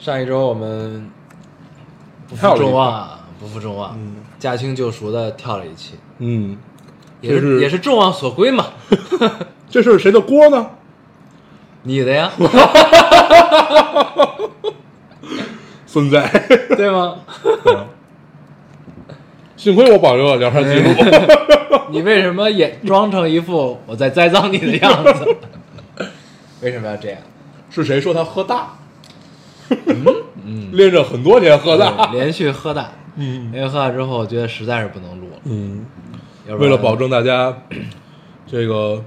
[0.00, 1.10] 上一周我们
[2.26, 6.56] 不负众望啊，不负众望，嗯驾轻就熟的跳了一期，嗯，
[7.20, 8.68] 也是也是众望所归嘛。
[9.68, 10.70] 这是谁的锅呢？
[11.82, 12.32] 你的呀，
[15.86, 16.18] 孙子，
[16.76, 17.16] 对吗？
[19.56, 20.90] 幸亏我保留了聊天记录。
[21.90, 25.36] 你为什么也装成一副我在栽赃你的样子？
[26.62, 27.20] 为什么要这样？
[27.68, 28.76] 是谁说他喝大？
[30.44, 32.10] 嗯，连着很多年喝大。
[32.12, 35.40] 连续喝大，嗯连续喝大之后，我觉得实在是不能录了。
[35.44, 35.86] 嗯，
[36.58, 37.56] 为了保证大家
[38.46, 39.02] 这个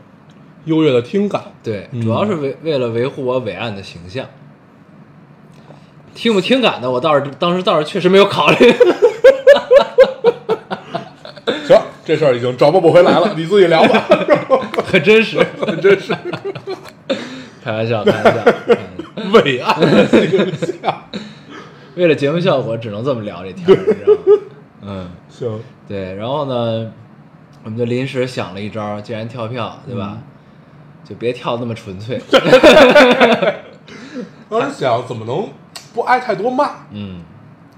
[0.66, 4.26] 优越的听感，对，嗯主要是为为了维护我伟岸的形象。
[6.16, 8.56] 听不听感的，我倒是当时倒是确实没有考虑。
[11.68, 11.76] 行，
[12.06, 14.04] 这事儿已经找不回来了，你自己聊吧。
[14.86, 16.14] 很真实， 很真实
[17.64, 18.44] 开玩笑，开玩笑。
[19.16, 21.04] 嗯伟岸的形象。
[21.96, 24.20] 为了节目效果，只能这么聊这天儿，你知道吗？
[24.82, 26.16] 嗯，行，对。
[26.16, 26.92] 然后呢，
[27.64, 30.18] 我们就临时想了一招，既然跳票，对吧？
[31.04, 32.20] 就别跳那么纯粹。
[34.50, 35.50] 当时想怎么能
[35.94, 37.22] 不挨太多骂，嗯，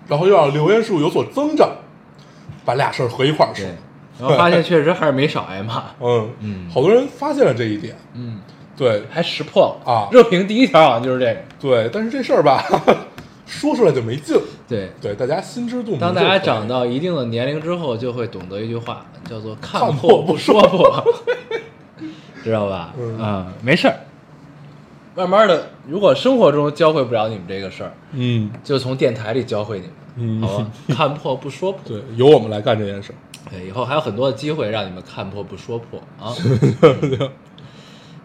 [0.08, 1.69] 然后又让留言数有所增长，
[2.63, 3.66] 把俩事儿合一块儿说
[4.30, 5.83] 后发现确实还是没少挨骂。
[6.00, 8.39] 嗯嗯好多人发现了这一点，嗯，
[8.78, 11.42] 对还识破了啊热评第一条好像就是这个。
[11.59, 12.64] 对，但是这事儿吧，
[13.48, 14.38] 说出来就没劲，
[14.68, 16.00] 对，对，大家心知肚明。
[16.00, 21.03] 当大家长，到一定的年龄之后，就会懂得一句话，叫做“看看破不破说破”，
[22.44, 22.94] 知道吧？
[23.00, 23.96] 嗯啊，没事儿。
[25.16, 30.68] 慢慢的，如果生活中教会不了你们这个事儿，嗯就从电台里教会你们，嗯，好吧？
[30.96, 31.81] 看破不说破。
[31.86, 33.16] 对，由我们来干这件事儿。
[33.50, 36.36] 对，以后还有很多的机会让你们看破不说破啊。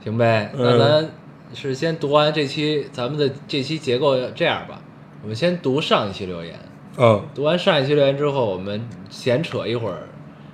[0.03, 1.11] 行呗，那嗯咱
[1.55, 4.81] 是先读完这期咱们的这期结构这样吧，
[5.23, 6.59] 我们先读上一期留言，
[6.97, 10.09] 嗯读完上一期留言之后，我们闲扯一会儿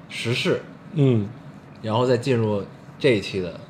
[0.09, 0.63] 时事，
[0.95, 1.29] 嗯，
[1.83, 2.65] 然后再进入
[2.99, 3.61] 这一期的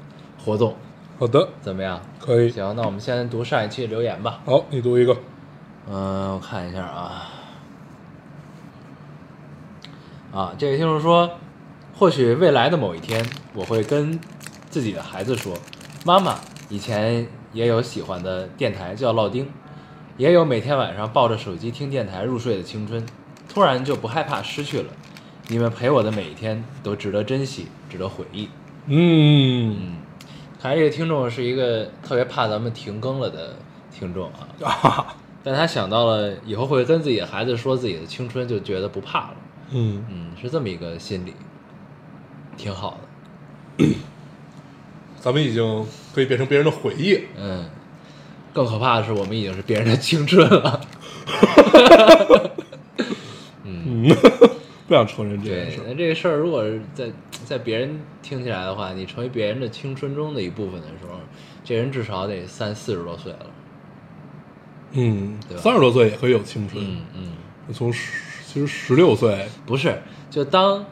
[0.44, 0.76] 活动，
[1.18, 2.00] 好的，怎么样？
[2.20, 2.50] 可以。
[2.50, 4.40] 行，那我们先读上一期留言吧。
[4.44, 5.16] 好，你读一个。
[5.88, 7.30] 嗯，我看一下啊。
[10.32, 11.30] 啊，这位听众说，
[11.94, 14.20] 或许未来的某一天，我会跟
[14.76, 15.56] 自己的孩子说
[16.04, 16.38] ：“妈妈，
[16.68, 19.48] 以前也有喜欢的电台叫烙丁，
[20.18, 23.02] 也有每天晚上抱着手机听电台入睡的青春，
[23.48, 24.92] 突然就不害怕失去了。
[25.48, 28.50] 你们陪我的每一天都值得珍惜，值得回忆。”
[28.84, 29.96] 嗯嗯，
[30.60, 33.56] 看来这个听众是一个特别怕咱们停更了的
[33.90, 34.46] 听众啊。
[34.62, 39.36] 啊，但他想到了以后会跟自己的孩子说自己的青春，就觉得不怕了。
[39.70, 41.32] 嗯，嗯，是这么一个心理，
[42.58, 42.98] 挺好
[43.78, 43.86] 的。
[45.26, 47.18] 咱们已经可以变成别人的回忆。
[47.36, 47.68] 嗯，
[48.52, 50.80] 更可怕的是，我们已经是别人的青春了。
[53.64, 54.16] 嗯，嗯，
[54.86, 55.80] 不想承认这件对事。。
[55.84, 57.10] 那这个事儿，如果是在
[57.44, 61.18] 在别人听起来的话，你成为别人的青春中的一部分的时候，
[61.64, 63.46] 这人至少得三四十多岁了。
[64.92, 66.84] 嗯对，吧三十多岁也可以有青春。
[66.84, 67.32] 嗯嗯。
[67.74, 70.00] 从十其实十六岁，不是，
[70.30, 70.86] 就当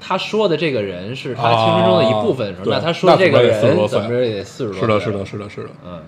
[0.00, 4.80] 他说的这个人是他青春中的一部分的时候，啊那他说的这个对那怎么也40多岁人怎么着也得四十多岁。
[4.80, 5.70] 是的，是的，，是的，是的。
[5.84, 6.00] 嗯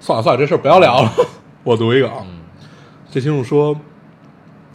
[0.00, 1.12] 算了算了，这事儿不要聊了。
[1.64, 2.38] 我读一个啊，嗯
[3.10, 3.74] 这听众说，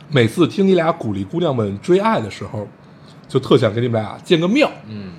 [0.09, 2.67] 每次听你俩鼓励姑娘们追爱的时候，
[3.27, 5.13] 就特想给你们俩建个庙，嗯，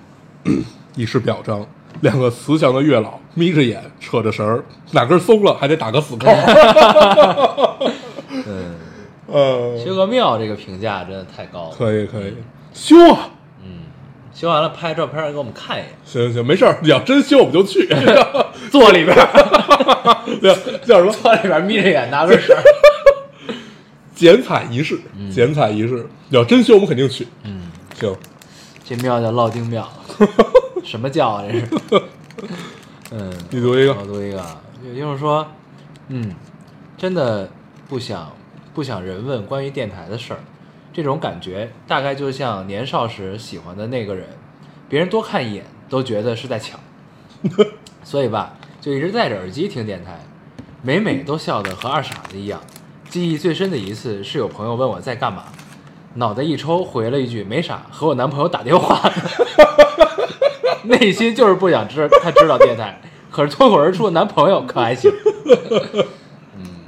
[0.97, 1.67] 以示表彰。
[2.01, 6.27] 两个慈祥的月老眯着眼，扯着绳儿，哪根松了还得打个死扣。
[8.47, 8.75] 嗯，
[9.31, 11.75] 呃，修个庙这个评价真的太高了。
[11.79, 12.35] 可以可以，
[12.75, 13.31] 修啊！
[13.62, 13.85] 嗯，
[14.35, 17.88] 修完了拍照片给我们看一眼，行行行，没事儿，你要真修我们就去。
[18.71, 19.17] 坐里边，
[20.43, 20.55] 叫
[20.85, 21.12] 叫什么？
[21.12, 22.55] 坐里边眯着眼拿根绳。
[24.15, 25.00] 剪彩仪式，
[25.32, 27.26] 剪彩仪式，你要真修我们肯定去。
[27.44, 28.15] 嗯，行，
[28.85, 29.88] 这庙叫烙丁庙，
[30.85, 31.44] 什么教啊？
[31.49, 32.03] 这是。
[33.12, 34.44] 嗯，你读一个我读一个
[34.85, 35.47] 也就是说，
[36.09, 36.35] 嗯，
[36.97, 37.49] 真的
[37.88, 38.32] 不想
[38.73, 40.41] 不想人问关于电台的事儿，
[40.94, 44.26] 这种感觉大概就像年少时喜欢的那个人，
[44.88, 46.81] 别人多看一眼都觉得是在抢，
[48.02, 50.20] 所以吧，就一直戴着耳机听电台。
[50.82, 52.61] 每每都笑得和二傻子一样。
[53.08, 55.44] 记忆最深的一次是有朋友问我在干嘛，
[56.14, 59.11] 脑袋一抽回了一句没啥，和我男朋友打电话，
[60.85, 63.00] 内心就是不想知他知道电台，
[63.31, 65.11] 可是脱口而出的男朋友可还行，
[66.55, 66.85] 嗯，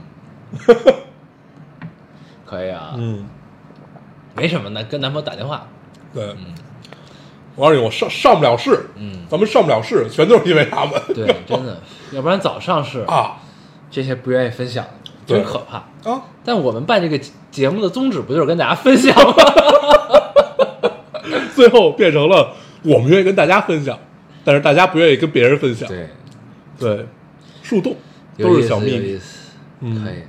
[2.45, 3.27] 可以啊，嗯，
[4.37, 5.67] 没什么的，跟男朋友打电话，
[6.13, 6.35] 对，
[7.55, 9.13] 我告诉你，我上上不了市，嗯。
[9.29, 11.81] 咱们上不了市，全都是因为他们，对，真的，
[12.13, 13.39] 要不然早上市啊。
[13.91, 14.91] 这些不愿意分享的，
[15.27, 15.79] 真可怕。
[16.11, 17.19] 啊，但我们办这个
[17.51, 19.35] 节目的宗旨不就是跟大家分享吗？
[21.55, 22.53] 最后变成了
[22.83, 23.99] 我们愿意跟大家分享，
[24.45, 26.09] 但是大家不愿意跟别人分享，对，
[26.79, 27.07] 对，
[27.63, 27.97] 树洞
[28.39, 29.19] 都是小秘密，
[29.81, 30.05] 嗯。
[30.05, 30.23] 可以。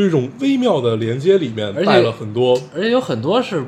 [0.00, 3.64] 就一种微妙的连接里面带了很多而且有很多是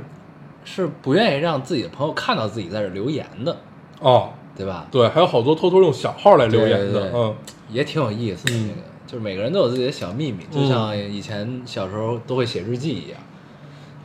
[0.64, 3.56] 是不愿意让自己的朋友看到自己在这留言的，
[4.00, 4.86] 哦，对吧？
[4.90, 7.34] 对，还有好多偷偷用小号来留言的，对对对嗯，
[7.70, 8.52] 也挺有意思的。
[8.54, 13.20] 嗯这个就是每个人都有自己的小秘密，就像以前小时候都会写日记一样。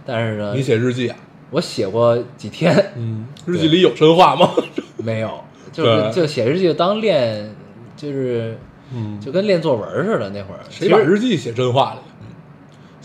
[0.06, 1.15] 但是呢，你写日记啊，
[1.51, 4.50] 我写过几天，嗯， 日记里有真话吗？
[4.97, 5.41] 没有，
[5.71, 7.56] 就是就写日记就当练，
[7.95, 8.57] 就是
[8.94, 10.30] 嗯，就跟练作文似的。
[10.31, 12.01] 那会儿谁把日记写真话了？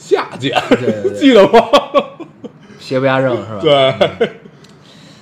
[0.02, 1.60] 下贱对对记得吗？
[2.80, 3.60] 邪不压正是吧？
[4.18, 4.30] 对，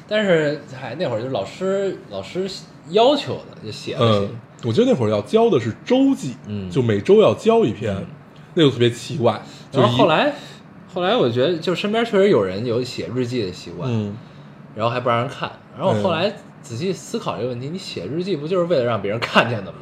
[0.09, 2.49] 但是嗨，那会儿就老师老师
[2.88, 4.27] 要求的，就写了写。
[4.27, 4.31] 嗯，
[4.65, 7.94] 我记得那会儿要教的是周记，嗯就每周要教一篇，
[8.55, 9.41] 那就特别奇怪。
[9.71, 10.32] 就然后后，来，
[10.94, 14.17] 后来我觉得就身边确实有人有写日记的习惯，嗯，
[14.75, 15.53] 然后还不让人看。
[15.77, 16.32] 然后我后来
[16.62, 19.79] 仔细思考这个问题，你写日记不就是为了让别人看见的吗？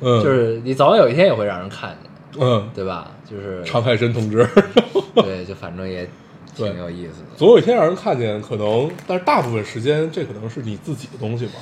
[0.00, 3.12] 嗯，就是你早晚有一天也会让人看见，嗯，对吧？
[3.28, 4.46] 就是常海申同志，
[5.16, 6.08] 对，就反正也
[6.54, 7.36] 挺有意思的。
[7.36, 11.52] 总有一天让人看见，可能，但是大部分时间这可能是你自己的东西吧。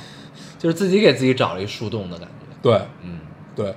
[0.57, 2.55] 就是自己给自己找了一树洞的感觉。
[2.61, 3.19] 对，嗯
[3.55, 3.73] 对，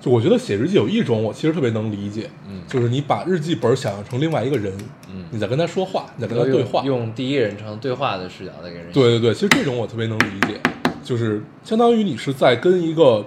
[0.00, 4.72] 就我觉得写日记有一种，我其实特别能理解，嗯就是你把日记本想象成另外一个人，
[5.10, 8.92] 嗯你在跟他说话，你在跟他对话，用第一人称对话的视角在给人。
[8.92, 10.60] 对对对，其实这种我特别能理解，
[11.02, 13.24] 就是相当于你是在跟一个，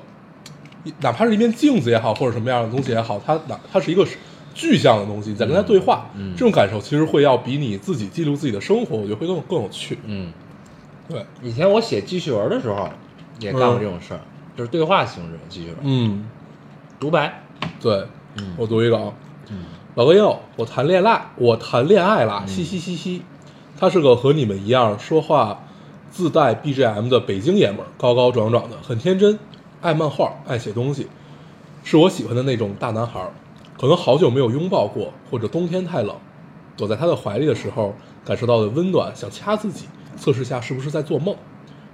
[1.01, 4.05] 哪怕是一面镜子也好，或者什么样的东西也好，它哪它是一个
[4.53, 6.33] 具象的东西，你在跟它对话，嗯嗯。
[6.33, 9.97] 这种感受其实会要比你自己记录自己的生活，我觉得会更更有趣。
[10.05, 10.31] 嗯，
[11.07, 12.89] 对，以前我写记叙文的时候
[13.39, 14.21] 也干过这种事儿，
[14.57, 16.27] 就是对话形式的记叙文，嗯，
[16.99, 17.43] 独白。
[17.79, 18.05] 对，
[18.37, 18.55] 嗯。
[18.57, 19.13] 我读一个啊，
[19.49, 19.65] 嗯。
[19.95, 23.21] 老哥又，我谈恋爱，我谈恋爱啦，嘻嘻嘻嘻。
[23.77, 25.63] 他是个和你们一样说话
[26.11, 29.37] 自带 BGM 的北京爷们儿，高高壮壮的，很天真，
[29.81, 31.07] 爱漫画，爱写东西，
[31.83, 33.19] 是我喜欢的那种大男孩。
[33.79, 36.15] 可能好久没有拥抱过，或者冬天太冷，
[36.77, 41.35] 躲在他的怀里的时候，感受到的温暖，想掐自己，测试下是不是在做梦。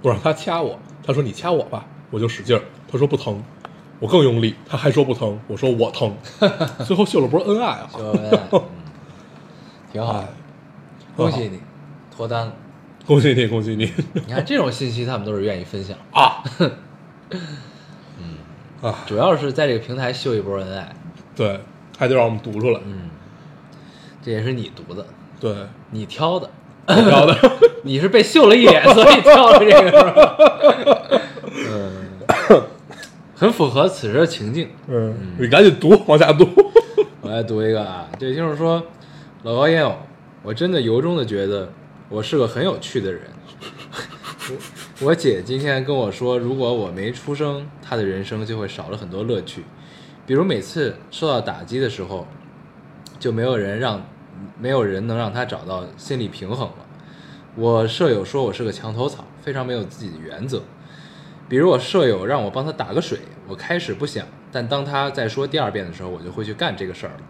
[0.02, 2.62] 我让他掐我，他说你掐我吧，我就使劲儿，
[2.92, 3.42] 他说不疼，
[4.00, 6.14] 我更用力，他还说不疼，我说我疼，
[6.86, 7.88] 最后秀了波恩爱啊！
[7.96, 8.04] 就
[8.52, 8.62] 嗯，
[9.90, 10.28] 挺好 哎，
[11.16, 11.58] 恭喜你
[12.14, 12.52] 脱单了。
[13.06, 16.44] 恭喜你，恭喜你你看这种信息，他们都是愿意分享，啊！
[18.80, 20.94] 啊，主要是在这个平台秀一波恩爱。
[21.34, 21.60] 对，
[21.98, 22.80] 还得让我们读出来。
[22.84, 23.10] 嗯，
[24.22, 25.06] 这也是你读的，
[25.40, 25.54] 对，
[25.90, 26.48] 你挑的，
[26.86, 27.36] 挑的，
[27.82, 30.36] 你是被秀了一脸，所以挑了这个是吧？
[31.70, 32.62] 嗯，
[33.34, 34.70] 很符合此时的情境。
[34.86, 36.48] 嗯，你赶紧读，往下读。
[37.20, 38.82] 我来读一个啊，这就是说，
[39.42, 39.96] 老高烟友，
[40.42, 41.72] 我真的由衷的觉得
[42.08, 43.22] 我是个很有趣的人。
[45.00, 49.62] 我姐今天跟我说，如果我没出生，她的人生就会少了很多乐趣，
[50.26, 52.26] 比如每次受到打击的时候，
[53.20, 54.04] 就没有人让，
[54.58, 56.74] 没有人能让她找到心理平衡了。
[57.54, 60.62] 我舍友说我是个墙头草，非常没有自己的原则。
[61.48, 67.20] 比如我舍友让我帮他打个水，我开始不想，但当他再说第二遍的时候，我就会去干这个事儿了。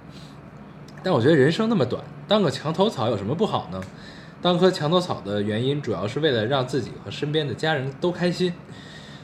[1.03, 3.79] 但我觉得人生那么短，当个墙头草有什么不好呢？
[4.41, 8.53] 当棵墙头草的原因，主要是为了让自己和身边的家人都开心。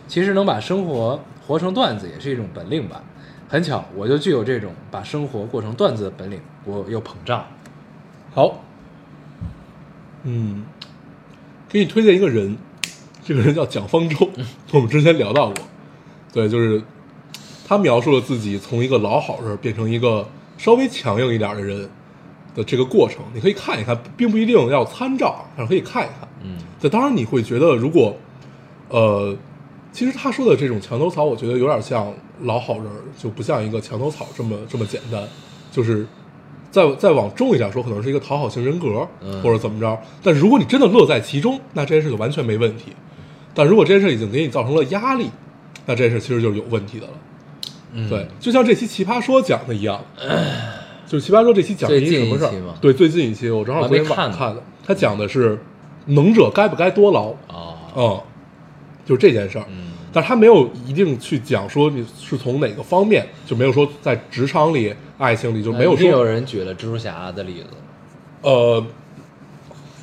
[0.07, 3.03] 其实能把生活活成段子也是一种本领吧。
[3.49, 7.47] 很巧，我就具有这种把生活过成段子的本领，我又膨胀。
[8.35, 8.63] 好，
[10.25, 10.65] 嗯，
[11.69, 12.59] 给你推荐一个人，
[13.25, 14.29] 这个人叫蒋方舟，
[14.73, 15.65] 我们之前聊到过。
[16.33, 16.83] 对，就是
[17.67, 20.29] 他描述了自己从一个老好人变成一个
[20.59, 21.89] 稍微强硬一点的人
[22.55, 26.29] 的这个过程，你可以看一看，并不一定要参照，但是可以看一看。
[26.43, 28.15] 嗯这当然你会觉得，如果，
[28.91, 29.35] 呃，
[29.91, 35.27] 其实他说的这种墙头草，我觉得有点像老好人，就不像一个墙头草这么这么简单，
[35.73, 36.07] 就是
[36.71, 39.99] 再再往重一点说，可能是一个讨好型人格，嗯或者怎么着。
[40.23, 42.93] 但如果你真的乐在其中，那这件事就完全没问题。
[43.55, 45.31] 但如果这件事已经给你造成了压力，
[45.87, 47.13] 那这件事其实就是有问题的了。
[47.93, 50.03] 嗯对，就像这期《奇葩说》讲的一样，
[51.07, 52.75] 就是《奇葩说》这期讲的一什么事儿？
[52.81, 55.59] 对，最近一期我正好昨天看呢上看的，他讲的是
[56.07, 58.21] 能者该不该多劳，啊，嗯，
[59.05, 59.65] 就这件事儿。
[59.69, 67.67] 嗯但是他没有一定去讲说你是从哪个方面，就没有说在职场里、爱情里就没有一定有人举了蜘蛛侠的例子，
[68.43, 68.87] 呃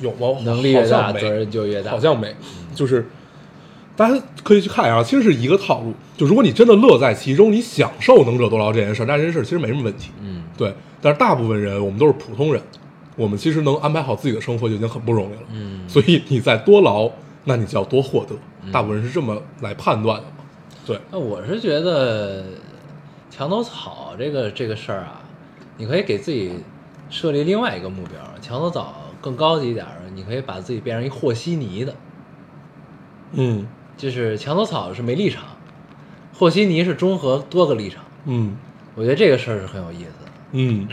[0.02, 0.38] 有吗？
[0.44, 1.90] 能力越大，责任就越大。
[1.90, 2.36] 好像没，
[2.74, 3.08] 就是
[3.96, 5.94] 大家可以去看一下，其实是一个套路。
[6.14, 10.10] 就如果你真的乐在其中，你享受能者多劳这件事儿，那这件事儿其实没什么问题。
[10.20, 12.62] 嗯，对，但是大部分人我们都是普通人，
[13.16, 15.40] 我们其实能安排好自己的生活就已经很不容易了。
[15.50, 17.10] 嗯所以你再多劳，
[17.44, 18.34] 那你就要多获得。
[18.70, 20.44] 大部分人是这么来判断的嘛？
[20.86, 22.44] 对，那我是觉得
[23.28, 25.20] 墙头草这个这个事儿啊，
[25.76, 26.52] 你可以给自己
[27.10, 28.18] 设立另外一个目标。
[28.40, 31.94] 墙头草更高级一点你可以把自己变成一和稀泥的，
[33.32, 33.66] 嗯
[33.96, 35.42] 就是墙头草是没立场，
[36.32, 38.04] 和稀泥是中和多个立场。
[38.26, 38.56] 嗯
[38.94, 40.21] 我觉得这个事儿是很有意思的，
[40.52, 40.86] 嗯，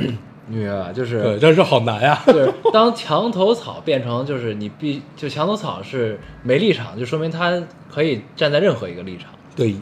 [0.48, 0.92] 你明白吧？
[0.94, 2.22] 就是对，但是好难呀。
[2.28, 9.30] 就是 当墙头草变成就是你必就墙头草是没立场，就说明他可以站在任何一个立场。
[9.56, 9.75] 对，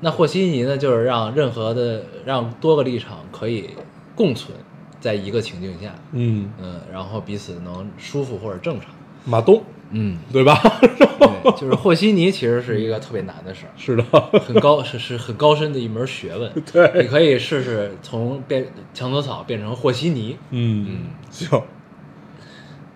[0.00, 3.70] 那和稀泥呢，就是让任何的让多个立场可以
[4.16, 4.56] 共存
[5.00, 8.90] 在一个情境下，嗯，嗯，然后彼此能舒服或者正常。
[9.24, 10.54] 马东，嗯，对吧？
[10.80, 14.02] 对，就是和稀泥其实是一个特别难的事儿，是的，
[14.40, 16.52] 很高是是很高深的一门学问。
[16.72, 20.36] 对你可以试试从变墙头草变成和稀泥。
[20.50, 20.98] 嗯嗯，
[21.30, 21.62] 行，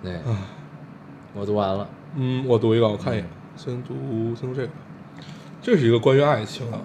[0.03, 0.21] 对，
[1.35, 1.89] 我读完了。
[2.17, 3.95] 嗯，我读一个，我看一眼，先读
[4.39, 4.69] 先读这个，
[5.63, 6.79] 这是一个关于爱情啊。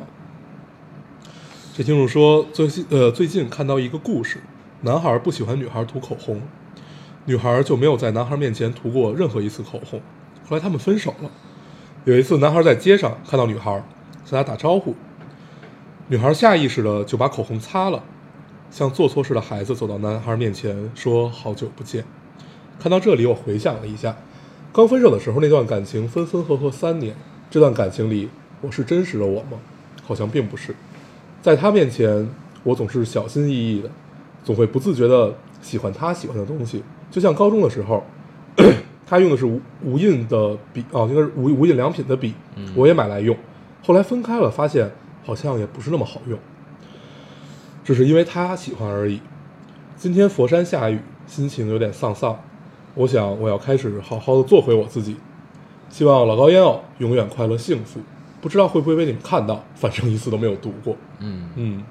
[1.75, 4.41] 这听众说，最近呃最近看到一个故事，
[4.81, 6.41] 男孩不喜欢女孩涂口红，
[7.27, 10.01] 女孩就没有在男孩面前涂过任何一次口红。
[10.47, 11.29] 后来他们分手了。
[12.05, 13.83] 有一次，男孩在街上看到女孩，
[14.23, 14.95] 向她打招呼，
[16.07, 18.01] 女孩下意识的就把口红擦了，
[18.71, 22.05] 像做错事的孩子走到男孩面前说：“好久不见。”
[22.79, 24.15] 看到这里，我回想了一下，
[24.71, 27.13] 刚分手的时候那段感情分分合合三年，
[27.49, 28.29] 这段感情里
[28.61, 29.59] 我是真实的我吗？
[30.01, 30.73] 好像并不是。
[31.41, 32.29] 在他面前，
[32.63, 33.91] 我总是小心翼翼的，
[34.45, 36.81] 总会不自觉的喜欢他喜欢的东西。
[37.09, 38.03] 就像高中的时候，
[39.05, 42.33] 他用的是无无印的笔，啊，应该是无无印良品的笔，
[42.75, 43.35] 我也买来用。
[43.83, 44.91] 后来分开了，发现
[45.25, 46.37] 好像也不是那么好用，
[47.83, 49.21] 只是因为他喜欢而已。
[49.95, 52.37] 今天佛山下雨，心情有点丧丧。
[52.95, 55.15] 我想我要开始好好的做回我自己，
[55.89, 58.01] 希望老高烟偶永远快乐幸福。
[58.41, 60.95] 不知道会不会被你们看到，反正一次都没有读过。
[61.19, 61.83] 嗯，嗯，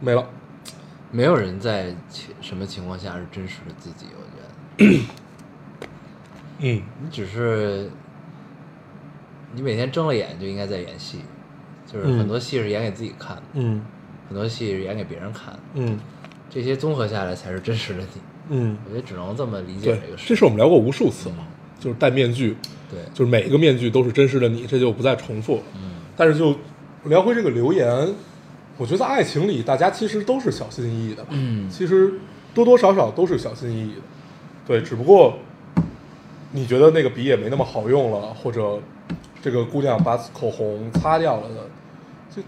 [0.00, 0.26] 没了。
[1.10, 5.00] 没有人在情什么情况下是真实的自己，我觉得。
[6.62, 7.90] 嗯你只是
[9.54, 11.20] 你每天睁了眼就应该在演戏，
[11.86, 13.82] 就是嗯很多戏是演给自己看的，嗯
[14.28, 15.98] 很多戏是演给别人看的，嗯
[16.48, 18.20] 这些综合下来才是真实的你。
[18.52, 20.24] 嗯，我觉得只能这么理解对这个，事。
[20.28, 21.46] 这事我们聊过无数次嘛，
[21.78, 22.56] 就是戴面具，
[22.90, 25.62] 对，就是每一个面具都是真实的你，这就不再重复了。
[25.76, 26.56] 嗯但是就
[27.04, 27.88] 聊回这个留言，
[28.80, 32.14] 我觉得爱情里大家其实都是小心翼翼的吧，嗯其实
[32.54, 34.00] 多多少少都是小心翼翼的，
[34.66, 35.34] 对，只不过
[36.52, 38.80] 你觉得那个笔也没那么好用了，或者
[39.42, 41.68] 这个姑娘把口红擦掉了的，
[42.34, 42.42] 就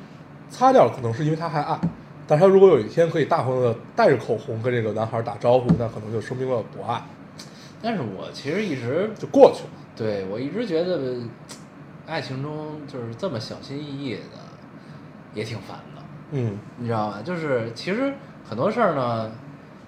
[0.48, 1.78] 擦掉了，可能是因为她还爱，
[2.26, 7.02] 但是她如果有一天可以大方的带着口红跟这个男孩打招呼，那可能就说明了不爱，
[7.82, 9.70] 但是我其实一直就过去了。
[9.94, 11.16] 对我一直觉得，
[12.06, 14.40] 爱情中就是这么小心翼翼的，
[15.34, 15.91] 也挺烦的。
[16.32, 16.58] 嗯。
[16.78, 17.22] 你知道吧？
[17.24, 18.12] 就是其实
[18.44, 19.30] 很多事儿呢，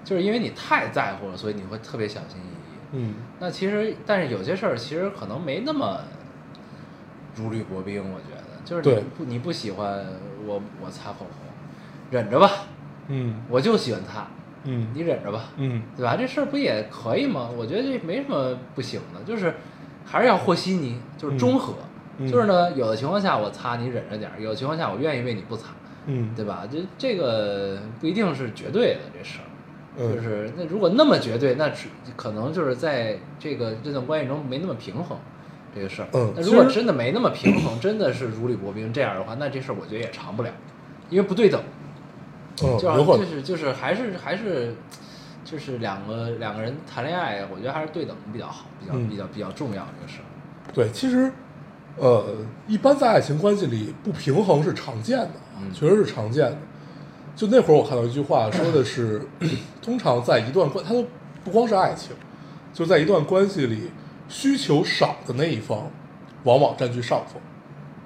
[0.05, 2.77] 就是因为你太在乎了，所以你会特别小心翼翼。
[2.93, 3.15] 嗯。
[3.41, 6.01] 那其实，但是有些事儿其实可能没那么
[7.35, 8.45] 如履薄冰，我觉得。
[8.65, 10.07] 就是你不你不喜欢
[10.47, 11.29] 我我擦口红，
[12.11, 12.51] 忍着吧，
[13.09, 13.43] 嗯。
[13.51, 14.27] 我就喜欢擦，
[14.65, 14.89] 嗯。
[14.95, 15.83] 你忍着吧，嗯。
[15.97, 16.17] 对吧？
[16.17, 17.51] 这事儿不也可以吗？
[17.57, 19.55] 我觉得这没什么不行的，就是
[20.07, 21.75] 还是要和稀泥，就是中和。
[22.17, 22.27] 嗯。
[22.27, 25.69] 就是呢，有的情况下我擦你忍着点儿，有的情况下我愿意为你不擦，
[26.07, 26.67] 嗯，对吧？
[26.71, 29.49] 这这个不一定是绝对的这事儿，
[29.97, 35.17] 嗯就是那如果那么绝对，那只可能就是在这个这段关系中没那么平衡
[35.75, 36.09] 这个事儿。
[36.13, 40.51] 嗯那如果真的没那么平衡，真的是如履薄冰这样的话，那这事儿我觉得也长不了，
[41.11, 41.63] 因为不对等。
[42.63, 44.75] 嗯，就就是就是还是还是
[45.45, 50.25] 就是两个两个人谈恋爱，我觉得还是对等比较好，比较、嗯比较比较重要这个事儿。
[50.73, 51.33] 对，其实，
[51.97, 52.25] 呃，
[52.67, 56.59] 一般在爱情关系里不平衡是常见的，嗯确实是常见的。
[57.37, 59.21] 就那会儿我看到一句话，说的是，
[59.83, 61.05] 通常在一段关，它都
[61.45, 62.11] 不光是爱情，
[62.73, 63.91] 就在一段关系里，
[64.29, 65.91] 需求少的那一方，
[66.45, 67.41] 往往占据上风。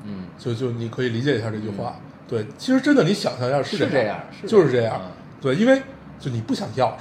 [0.04, 1.96] 嗯，就就你可以理解一下这句话。
[2.26, 5.12] 对，其实真的你想象一下是这这样是就是这样这样。
[5.40, 5.82] 对，因为
[6.18, 6.96] 就你不想要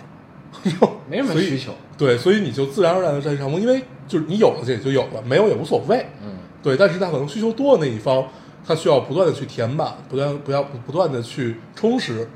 [0.63, 1.73] 什么， 没什么需求。
[1.97, 6.05] 对，所以你就自然而然的占据上风，因为就是你有了这也就有了，没有也无所谓。
[6.21, 6.35] 嗯
[6.67, 8.27] 对，但是他可能需求多的那一方，
[8.65, 12.27] 他需要不断的去填满，不断不要不断的去充实，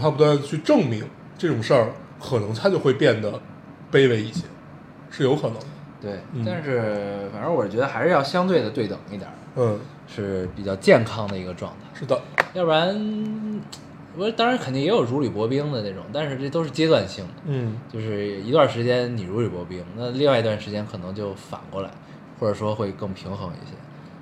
[0.00, 1.04] 他不断的去证明
[1.36, 3.30] 这种事儿，可能他就会变得
[3.92, 4.44] 卑微一些，
[5.10, 5.66] 是有可能的。
[6.00, 11.78] 对嗯，但是反正我是觉得还是要相对的对等一点儿，嗯，是比较健康的一个状态。
[11.92, 12.18] 是的，
[12.54, 13.60] 要不然，
[14.16, 17.34] 我当然肯定也有如履薄冰的那种，但是这都是阶段性的。
[17.44, 21.90] 嗯就是一段时间你如履薄冰，那另外一段时间可能就反过来，
[22.38, 23.74] 或者说会更平衡一些。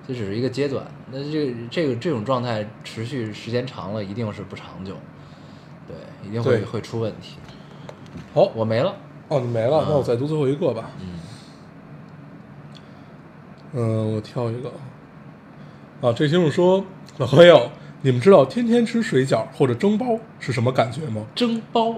[0.08, 4.94] 这只是一个阶段，那这个这个这种状态持续时间长了，一定是不长久，
[5.88, 5.96] 对，
[6.28, 7.38] 一定会会出问题。
[8.32, 8.94] 好，我没了，
[9.28, 10.90] 哦，你没了，那我再读最后一个吧。
[11.00, 11.06] 嗯
[13.72, 14.70] 嗯，我挑一个。
[16.00, 16.84] 啊，这听众说，
[17.18, 17.70] 老朋友，
[18.02, 20.06] 你们知道天天吃水饺或者蒸包
[20.38, 21.26] 是什么感觉吗？
[21.34, 21.96] 蒸包，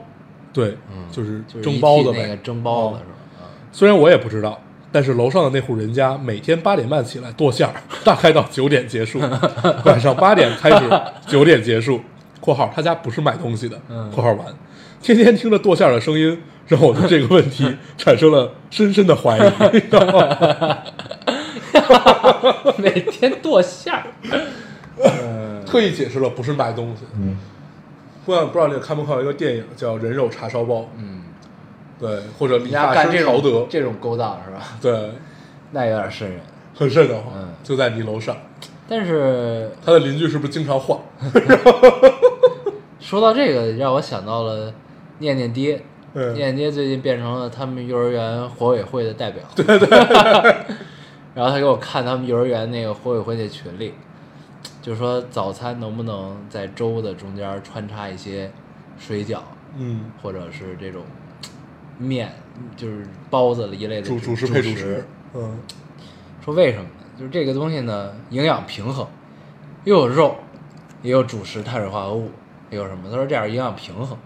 [0.53, 2.39] 对，嗯，就是蒸包子呗。
[2.43, 3.13] 蒸包子哦是吧？
[3.41, 4.59] 啊，虽然我也不知道，
[4.91, 9.21] 但是楼上的那户人家每天八点半起来剁馅儿， 大概到九点结束，
[9.85, 10.91] 晚上八点开始，
[11.27, 12.01] 九点结束。
[12.41, 13.79] （括号他家不是卖东西的。
[13.91, 14.47] 嗯括号完，
[15.03, 19.43] 天天听着剁馅儿的声音，让我对这个问题产生了深深的怀疑。
[19.73, 20.79] 你知道吗
[22.79, 24.05] 每天剁馅儿，
[25.03, 27.05] 嗯特意解释了不是卖东西。
[27.17, 27.37] 嗯，
[28.25, 30.75] 不知道不知道你有看没看过一个电影叫《人肉叉烧包》？
[30.97, 31.23] 嗯，
[31.99, 34.63] 对，或者理人家发干这种师曹德，这种勾当是吧？
[34.81, 35.13] 对，
[35.73, 36.41] 那有点瘆人。
[36.75, 37.33] 很瘆得慌。
[37.37, 38.37] 嗯就在你楼上，
[38.89, 40.99] 但是他的邻居是不是经常换？
[43.01, 44.73] 说到这个，让我想到了
[45.19, 45.83] 念念爹。
[46.15, 49.43] 嗯念念爹最近变成了他们幼儿园火委会的代表。
[49.55, 49.89] 对对。
[51.35, 53.93] 然后他给我看他们幼儿园那个火委会那群里，
[54.81, 58.51] 就说早餐能不能在粥的中间穿插一些
[58.99, 59.41] 水饺，
[59.77, 61.03] 嗯，或者是这种
[61.99, 62.33] 面，
[62.77, 65.07] 就是包子一类的主主食配主食食。
[65.35, 65.59] 嗯
[66.45, 66.91] 说为什么呢？
[67.19, 69.07] 就是这个东西呢，营养平衡，
[69.85, 70.37] 又有肉，
[71.03, 72.31] 也有主食碳水化合物，
[72.71, 73.11] 也有什么？
[73.11, 74.17] 他说这样营养平衡。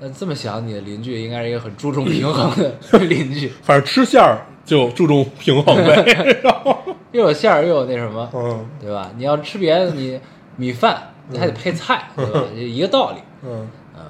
[0.00, 6.40] 那这么想，你的邻居应该是一个很注重平衡的 邻居，反正吃馅儿就注重平衡呗。
[7.12, 9.10] 又有馅儿，又有那什么，嗯对吧？
[9.16, 10.18] 你要吃别的，你
[10.56, 12.42] 米饭你还得配菜，对吧？
[12.54, 13.18] 一个道理。
[13.42, 14.02] 嗯，嗯，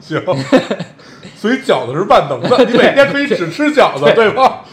[0.00, 0.22] 行。
[1.36, 4.64] 所以饺子是万能的，你每天可以只吃饺子，对吧？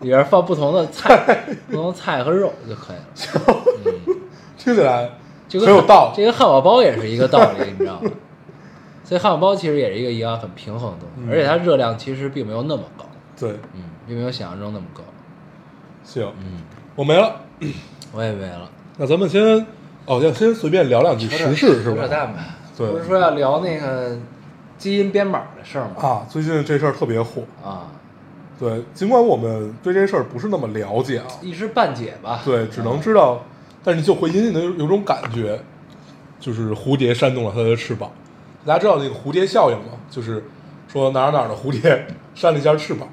[0.00, 1.16] 里边放不同的菜，
[1.68, 3.60] 不同的菜和肉就可以了。
[4.56, 5.10] 听起来
[5.50, 6.16] 很有道理。
[6.16, 8.10] 这个汉堡包也是一个道理，你知道吗？
[9.04, 13.04] 所以汉堡包其实也是一个营养很平衡的东西，嗯而且它热量其实并没有那么高，
[13.38, 15.02] 对，嗯，并没有想象中那么高。
[16.02, 16.62] 行，嗯，
[16.94, 17.36] 我没了。
[18.12, 19.66] 我也没了，那咱们先，
[20.06, 22.02] 哦，要先随便聊两句时事是吧？
[22.02, 22.38] 扯淡吧？
[22.76, 24.16] 对不是说要聊那个
[24.76, 26.02] 基因编码的事儿吗？
[26.02, 27.42] 啊，最近这事儿特别火。
[27.64, 27.92] 啊，
[28.58, 32.40] 对，尽管我们对这事儿不是那么了解啊，一知半解吧。
[32.44, 33.42] 对，只能知道，
[33.82, 35.60] 但是就会隐隐的有有种感觉，
[36.40, 38.10] 就是蝴蝶扇动了它的翅膀。
[38.66, 39.92] 大家知道那个蝴蝶效应吗？
[40.10, 40.44] 就是
[40.88, 43.08] 说哪儿哪儿的蝴蝶扇了一下翅膀，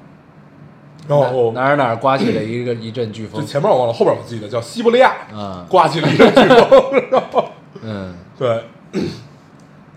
[1.08, 3.46] 然后哪哪儿哪儿刮起了一个一阵飓就风。
[3.46, 7.44] 前面我忘了，后边我记得叫西伯利亚嗯，刮起了一阵飓风， 然后
[7.82, 8.64] 嗯，对，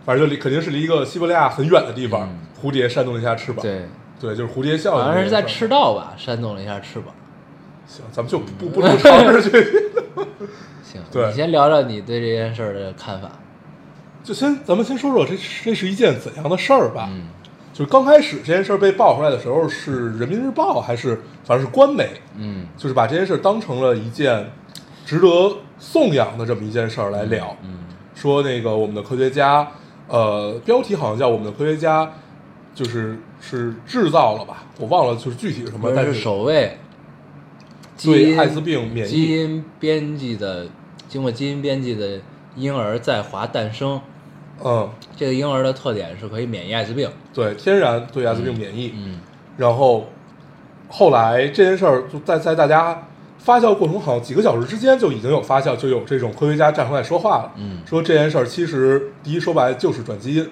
[0.06, 3.62] 反正就离肯定是离一个西伯利亚很远的地方，嗯蝴蝶扇动了一下翅膀。
[3.62, 3.86] 对，
[4.20, 5.04] 对，就是蝴蝶效应。
[5.04, 5.68] 好像是在赤。
[5.68, 7.14] 道吧，扇动了一下翅膀。
[7.88, 9.52] 行，咱们就不不不尝试去，
[10.84, 13.30] 行，对你先聊聊你对这件事儿的看法。
[14.24, 17.08] 就先咱们先说说这这是一件怎样的事儿吧。
[17.12, 17.28] 嗯
[17.74, 24.50] 就是刚开始这件事儿被爆出来的时候，是人民日报还是反正是官媒，嗯就是把这件事当成了一件
[25.06, 27.56] 值得颂扬的这么一件事儿来聊。
[27.64, 27.80] 嗯
[28.16, 29.68] 说那个我们的科学家，
[30.08, 32.12] 呃，标题好像叫我们的科学家，
[32.74, 36.78] 就是是制造了吧，我忘了就是具体是什么，但是是首位
[37.96, 40.68] 基因对艾滋病免疫基，因编辑的，
[41.08, 42.20] 经过基因编辑的
[42.56, 44.00] 婴儿在华诞生。
[44.64, 47.10] 嗯，这个婴儿的特点是可以免疫艾滋病。
[47.34, 48.94] 对，天然对艾滋病免疫。
[48.96, 49.20] 嗯
[49.58, 50.10] 然后
[50.90, 53.02] 后来这件事儿就在在大家
[53.46, 57.78] 发酵过程，好像几个小时之间就已经有发酵，就有这种科学家站出来说话了，嗯。
[57.86, 60.44] 说这件事儿其实第一说白了就是转基因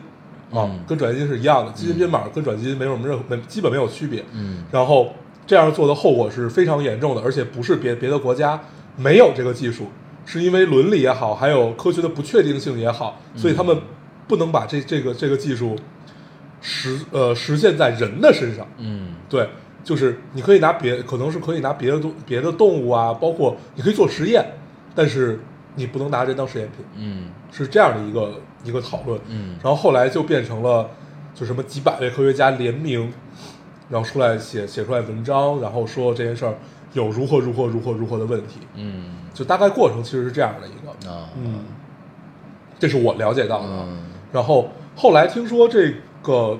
[0.51, 0.79] 啊，嗯。
[0.87, 4.23] 跟转基因是一样的，基因编码跟转基因没有什么任何没基本没有区别。
[4.33, 4.63] 嗯。
[4.71, 5.11] 然后
[5.47, 8.61] 这样做的后果是非常严重的，而且不是别别的国家
[8.95, 9.87] 没有这个技术，
[10.23, 13.75] 是因为伦理也好，还有科学的不确定性也好，所以他们
[14.27, 15.75] 不能把这这个这个技术
[16.61, 18.67] 实呃实现在人的身上。
[18.77, 19.15] 嗯。
[19.27, 19.49] 对，
[19.83, 24.45] 就是你可以拿别，可能是可以拿别的动别的动物啊，包括你可以做实验，
[24.95, 25.39] 但是
[25.75, 27.25] 你不能拿人当实验品，嗯。
[27.51, 29.19] 是这样的一个一个讨论。
[29.27, 29.55] 嗯。
[29.61, 30.89] 然后后来就变成了，
[31.35, 33.13] 就什么几百位科学家联名，
[33.89, 36.55] 然后出来写写出来文章，然后说这件事儿
[36.93, 39.17] 有如何如何如何如何的问题，嗯。
[39.33, 41.29] 就大概过程其实是这样的一个，啊。
[41.37, 41.65] 嗯，
[42.79, 43.67] 这是我了解到的。
[43.69, 43.97] 嗯。
[44.31, 45.93] 然后后来听说这
[46.23, 46.57] 个，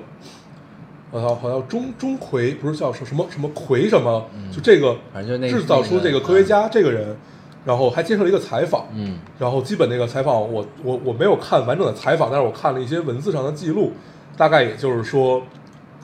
[1.14, 7.16] 呃，好像钟钟馗不是叫什么什么馗什么，就这个反正就那个制造出这个科学家这个人，
[7.64, 9.16] 然后还接受了一个采访，嗯。
[9.38, 13.92] 然后基本那个采访我我我没有看完整的采访，但是我看了一些文字上的记录，
[14.36, 15.40] 大概也就是说，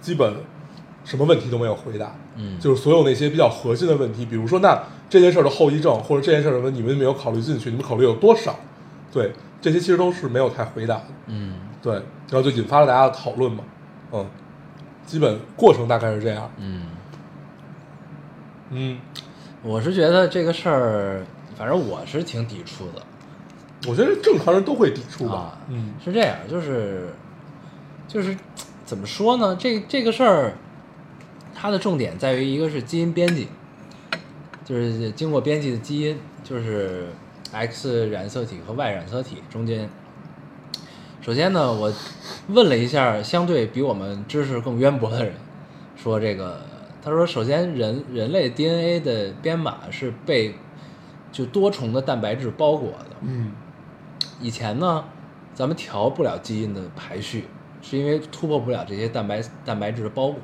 [0.01, 0.33] 基本
[1.05, 2.57] 什么问题都没有回答，嗯。
[2.61, 8.55] 就是所有那些比较核心的问题，比如说那这件事儿的后遗症或者这件事儿的问题，你们没有考虑进去，你们考虑有多少？
[9.12, 11.07] 对，这些其实都是没有太回答的。
[11.27, 11.55] 嗯。
[11.83, 13.64] 对，然后就引发了大家的讨论嘛，
[14.12, 14.25] 嗯，
[15.11, 16.83] 基本过程大概是这样，嗯，
[18.70, 19.01] 嗯，
[19.61, 21.27] 我是觉得这个事儿，
[21.59, 23.03] 反正我是挺抵触的。
[23.88, 27.12] 我觉得正常人都会抵触吧啊，，嗯是这样，就是
[28.07, 28.37] 就是
[28.85, 29.57] 怎么说呢？
[29.59, 30.53] 这这个事儿，
[31.57, 33.49] 它的重点在于一个是基因编辑，
[34.64, 37.09] 就是经过编辑的基因，就是
[37.51, 39.90] X 染色体和 Y 染色体中间。
[41.20, 41.92] 首先呢，我
[42.48, 45.35] 问了一下相对比我们知识更渊博的人，
[45.94, 46.62] 说这个，
[47.02, 50.54] 他说首先人人类 DNA 的编码是被
[51.30, 53.52] 就多重的蛋白质包裹的，嗯
[54.40, 55.04] 以前呢，
[55.52, 57.44] 咱们调不了基因的排序，
[57.83, 60.40] 是因为突破不了这些蛋白蛋白质的包裹。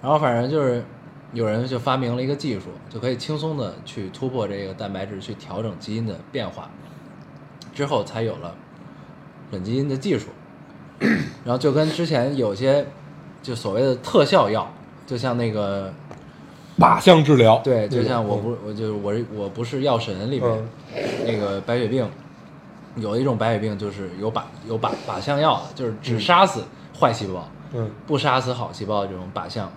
[0.00, 0.84] 然后反正就是
[1.32, 6.70] 有人就发明了一个技术，就可以轻松的去突破这个蛋白质，去调整基因的变化，
[7.74, 8.54] 之后才有了
[9.54, 10.26] 转基因的技术。
[11.44, 12.86] 然后就跟之前有些
[13.42, 14.66] 就所谓的特效药，
[15.06, 15.92] 就像那个
[16.78, 20.68] 靶向治疗，对，就像我不我就是我是我不是药神里面、嗯
[21.26, 22.08] 那个白血病，
[22.96, 26.62] 有一种白血病就是有靶有靶靶向药的，就是只嗯杀死
[26.98, 29.70] 坏细胞，嗯不杀死好细胞的这种靶向，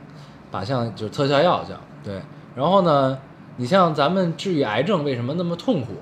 [0.51, 2.21] 靶向就是特效药叫对。
[2.55, 3.17] 然后呢，
[3.57, 5.93] 你像咱们治愈癌症为什么那么痛苦，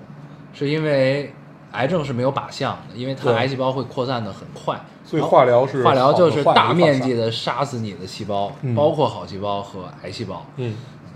[0.53, 1.33] 是因为
[1.75, 8.73] 癌症是没有靶向的，因为它癌细胞会扩散的很快，所以化疗是化疗就是大面积的，的杀死你的细胞，嗯。
[8.73, 10.45] 包括好细胞和癌细胞。
[10.57, 10.75] 嗯。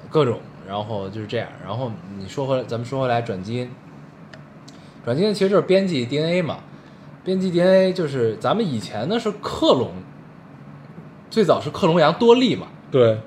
[0.10, 1.48] 各种，然后就是这样。
[1.66, 3.72] 然后你说回来，咱们说回来转基因，
[5.04, 6.58] 转基因其实就是编辑 DNA 嘛。
[7.24, 9.92] 编辑 DNA 就是咱们以前呢是克隆，
[11.30, 13.20] 最早是克隆羊多利嘛，对，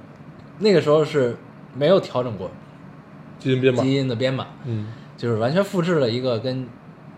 [0.59, 1.37] 那个时候是
[1.75, 2.51] 没有调整过
[3.38, 4.88] 基因编码，基因的编码，嗯。
[5.14, 6.66] 就是完全复制了一个跟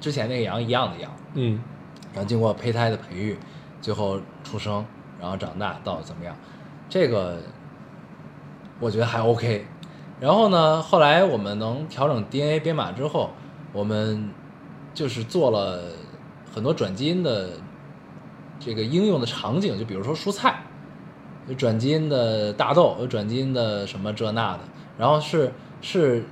[0.00, 1.60] 之前那个羊一样的羊，嗯。
[2.12, 3.36] 然后经过胚胎的培育，
[3.80, 4.84] 最后出生，
[5.20, 6.36] 然后长大到怎么样，
[6.88, 7.38] 这个
[8.78, 9.66] 我觉得还 OK。
[10.20, 13.30] 然后呢，后来我们能调整 DNA 编码之后，
[13.72, 14.30] 我们
[14.94, 15.82] 就是做了
[16.54, 17.50] 很多转基因的
[18.60, 20.62] 这个应用的场景，就比如说蔬菜，
[21.48, 24.60] 有转基因的大豆，有转基因的什么这那的，
[24.96, 25.52] 然后是
[25.82, 26.24] 是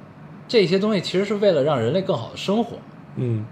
[0.47, 2.77] 这些东西其实是为了让人类更好的生活，
[3.17, 3.45] 嗯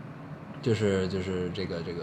[0.62, 2.02] 就是就是这个这个，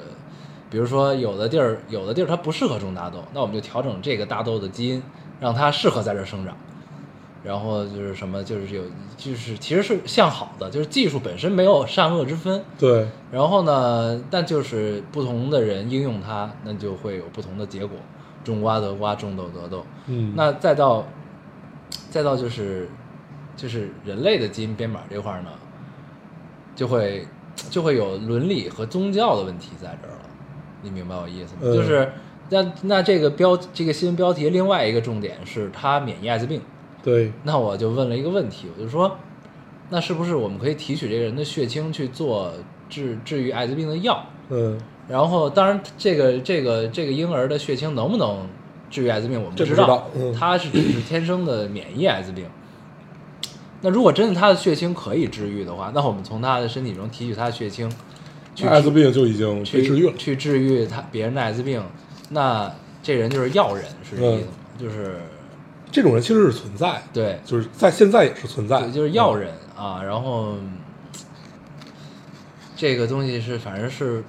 [0.69, 5.03] 比如说有的地儿有的地儿它不适合种大豆，那我们就调整这个大豆的基因，
[5.39, 6.55] 让它适合在这儿生长。
[7.43, 8.83] 然后就是什么，就是有
[9.15, 12.61] 就是其实是向好的，就是技术本身没有善恶之分。
[12.77, 17.97] 对，然后呢，但就是不同的人应用它，那就会有不同的结果。
[18.43, 19.85] 种瓜得瓜，种豆得豆。
[20.07, 21.05] 嗯那再到
[22.09, 22.89] 再到就是
[23.55, 25.49] 就是人类的基因编码这块呢，
[26.75, 27.25] 就会
[27.69, 30.29] 就会有伦理和宗教的问题在这儿了，
[30.81, 31.61] 你明白我意思吗？
[31.63, 32.11] 嗯就是
[32.49, 36.61] 那那这个标这个新闻标题另外一个重点是他免疫艾滋病，
[37.03, 39.17] 对，那我就问了一个问题，我就说，
[39.89, 42.53] 那是不是我们可以提取这个人的血清去做
[42.89, 44.23] 治治愈艾滋病的药？
[44.49, 48.45] 嗯然后，当然，这个这个这个婴儿的血清能不能
[48.89, 52.45] 治愈艾滋病，我们不知道知道嗯，他是只是天生的免疫艾滋病。
[53.81, 57.91] 那如果真的他的血清可以治愈的话，那我们从他的身体中提取他的血清，
[58.55, 61.83] 去艾滋病就已经去治愈了，去治愈他别人的艾滋病，
[62.29, 64.51] 那这人就是药人，是这意思吗？
[64.79, 65.19] 就是
[65.91, 70.01] 这种人其实是存在，对，就是在现在也是存在，对，就是药人啊。
[70.03, 70.55] 然后
[72.75, 74.23] 这个东西是反正是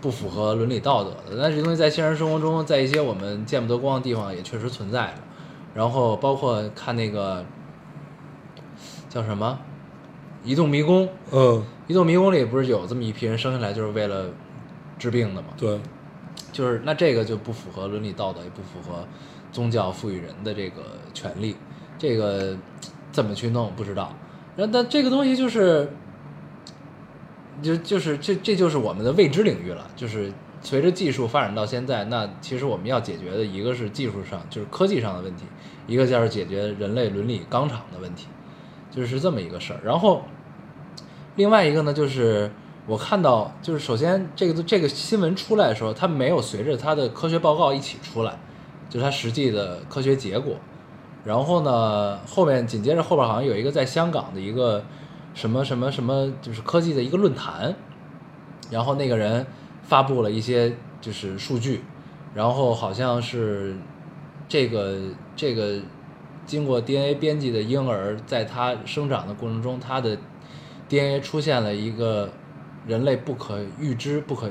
[0.00, 5.14] 不符合伦理道德的，但是这东西在现实生活中，在一些我们见不得光的地方也确实存在着。
[5.74, 7.44] 然后包括看那个
[9.08, 9.58] 叫什么
[10.48, 14.26] 《移动迷宫》，《嗯，移动迷宫》里不是有这么一批人生下来就是为了
[14.98, 15.48] 治病的吗？
[15.56, 15.80] 对，
[16.52, 19.06] 就是那这个就不符合伦理道德，也不符合
[19.52, 20.82] 宗教赋予人的这个
[21.14, 21.56] 权利，
[21.98, 22.56] 这个
[23.12, 24.12] 怎么去弄不知道。
[24.56, 25.90] 然后但这个东西就是，
[27.62, 29.86] 就就是这这就是我们的未知领域了。
[29.94, 35.44] 就是随着技术发展到现在，那其实我们要解决的一个是技术上，就是科技上的问题，
[35.86, 38.26] 一个就是解决人类伦理纲常的问题，
[38.90, 39.80] 就是这么一个事儿。
[39.84, 40.22] 然后
[41.36, 42.50] 另外一个呢，就是
[42.86, 48.38] 我看到，就是首先这个这个新闻出来的时候，它没有随着它的科学报告一起出来，
[48.88, 50.54] 就是它实际的科学结果。
[51.24, 54.84] 然后呢，后面紧接着后边好像有一个在香港的一个
[55.34, 57.74] 什么什么什么，就是科技的一个论坛，
[58.70, 59.44] 然后那个人
[59.82, 61.82] 发布了一些就是数据，
[62.32, 63.76] 然后好像是
[64.48, 64.96] 这个
[65.34, 65.80] 这个
[66.46, 70.16] 经过 DNA 编辑的婴儿，在他生长的过程中，他的
[70.88, 72.30] DNA 出现了一个
[72.86, 74.48] 人类不可预知、不可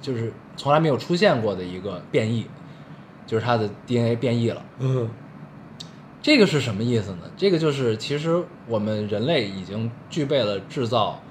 [0.00, 2.46] 就是从来没有出现过的一个变异，
[3.26, 4.62] 就是他的 DNA 变异了。
[4.78, 5.08] 嗯
[6.20, 7.18] 这个是什么意思呢？
[7.36, 11.22] 这个就是其实我们人类已经具备了制造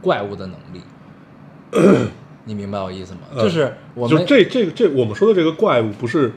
[0.00, 0.82] 怪物的能力。
[2.44, 3.20] 你明白我意思吗？
[3.32, 6.32] 嗯就是我们就这这个这我们说的这个怪物，不是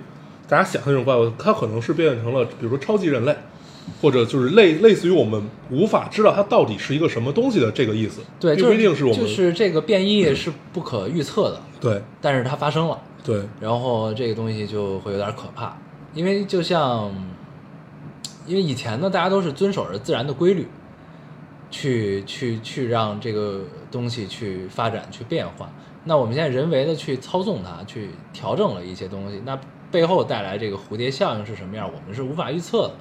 [0.47, 3.35] 大家想象那种怪物，它可能是变成了，比如说超级人类，
[4.01, 8.21] 或者就是类类似于我们无法知道它到底是一个什么东西的这个意思。
[8.39, 15.77] 对，并不就是一定是我们、就是这个变异是不可预测的，对但是它发生了，对然后这个东西就会有点可怕，
[16.13, 17.11] 因为就像，
[18.45, 20.67] 因为以前呢，大家都是遵守着自然的规律，
[21.69, 25.69] 去去去让这个东西去发展去变化。
[26.05, 29.59] 那我们现在人为的去操纵它，去调整了一些东西，那
[29.91, 32.93] 背后带来这个蝴蝶效应是什么样，我们是无法预测的。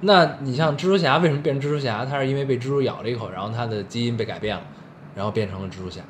[0.00, 2.04] 那你像蜘蛛侠为什么变成蜘蛛侠？
[2.04, 4.62] 他是因为被蜘蛛咬了一口，然后他的基因被改变了，
[5.14, 6.02] 然后变成了蜘蛛侠。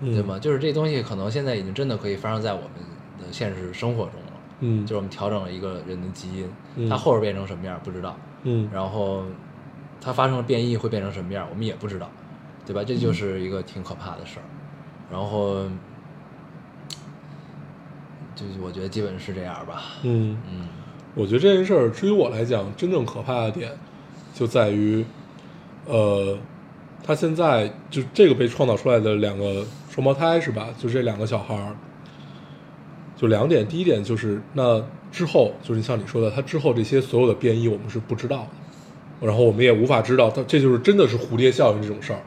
[0.00, 0.38] 嗯对吗？
[0.38, 2.70] 就是这东西可能现在已经真的可以发生在我们
[3.18, 4.32] 的现实生活中了。
[4.60, 9.24] 嗯就是我们调整了一个人的基因，嗯它后边变成什么样不知道，嗯然后
[10.00, 12.10] 他发生了变异会变成什么样，我们也不知道，
[12.66, 12.82] 对吧？
[12.84, 14.46] 这就是一个挺可怕的事儿。
[15.10, 15.64] 然后，
[18.34, 19.82] 就是我觉得基本是这样吧。
[20.02, 20.68] 嗯，嗯
[21.14, 23.70] 我觉得这件事儿，至于我来讲，真正可怕的点
[24.32, 25.04] 就在于，
[25.86, 26.36] 呃，
[27.02, 30.68] 他现在就这个被创造出来的两个双胞胎是吧？
[30.78, 31.76] 就这两个小孩儿，
[33.16, 33.66] 就两点。
[33.66, 38.38] 第一点就是，那之后就是像你说的，他之后这些所有的变异我们是不知道
[39.20, 42.18] 的，然后我们也无法知道，他这就是真的是蝴蝶效应这种事儿。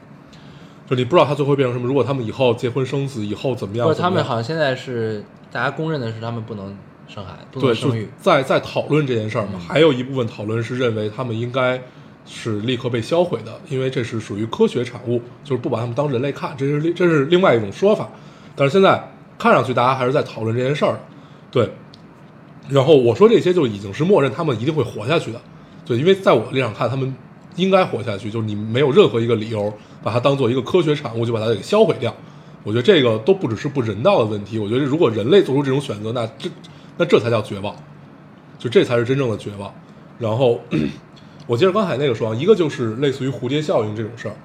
[0.89, 1.85] 就你不知道他最后会变成什么。
[1.85, 3.93] 如果他们以后结婚生子，以后怎么样？
[3.93, 8.07] 他们好像现在是大家公认的是他们不能生孩子，不能生育。
[8.19, 11.81] 在在讨论这件事儿嘛，嗯还有一部分讨论是认为他们应该
[12.25, 18.09] 是立刻被销毁的，因为这是属于科学产物，就是不把他们当人类看，这是另这是另外一种说法。
[18.55, 20.99] 但是现在看上去大家还是在讨论这件事儿，
[21.49, 21.71] 对。
[22.69, 25.39] 然后我说这些就已经是默认他们一定会活下去的，
[25.85, 27.15] 对，因为在我立场看，他们
[27.55, 32.13] 应该活下去，就是你没有任何一个理由把它当做一个科学产物就把它给销毁掉。
[32.67, 36.49] 我觉得这个都不只是不人道的问题，我觉得如果人类做出这种选择，那这
[36.97, 37.73] 那这才叫绝望，
[38.59, 39.73] 就这才是真正的绝望。
[40.19, 40.59] 然后
[41.45, 44.35] 我接着刚才那个说，一个就是类似于蝴蝶效应这种事儿，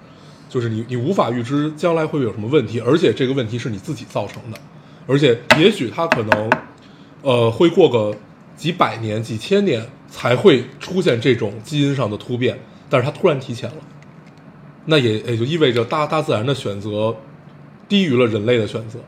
[0.49, 4.59] 就是你你无法预知将来会有什么问题，而且这个问题是你自己造成的，
[5.09, 6.51] 而且也许它可能
[7.23, 8.17] 呃会过个
[8.55, 12.57] 几百年、几千年才会出现这种基因上的突变，
[12.89, 13.79] 但是它突然提前了，
[14.85, 17.17] 那也也就意味着大大自然的选择
[17.93, 18.99] 低于了人类的选择。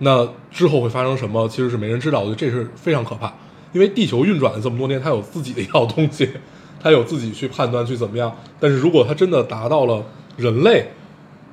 [0.00, 2.18] 那之后会发生什么，其实是没人知道。
[2.18, 3.32] 我觉得这是非常可怕，
[3.72, 6.28] 因为地球运转了这么多年，它有自己的一套东西，
[6.82, 8.36] 它有自己去判断去怎么样。
[8.58, 10.04] 但是如果它真的达到了
[10.36, 10.88] 人类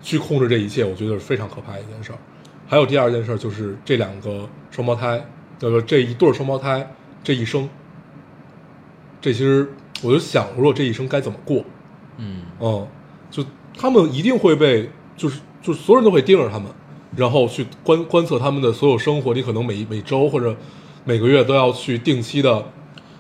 [0.02, 2.18] 去控制这一切，我觉得是非常可怕的一件事儿。
[2.68, 5.24] 还有第二件事儿就是这两个双胞胎，
[5.60, 6.92] 就是这一对双胞胎
[7.24, 7.70] 这一生，
[9.22, 11.64] 这其实我就想，如果这一生该怎么过？
[12.18, 12.88] 嗯嗯，
[13.30, 13.46] 就
[13.78, 16.68] 他们一定会被，就是就所有人都会盯着他们，
[17.16, 19.34] 然后去观观测他们的所有生活。
[19.34, 20.56] 你可能每每周或者
[21.06, 22.66] 每个月都要去定期的，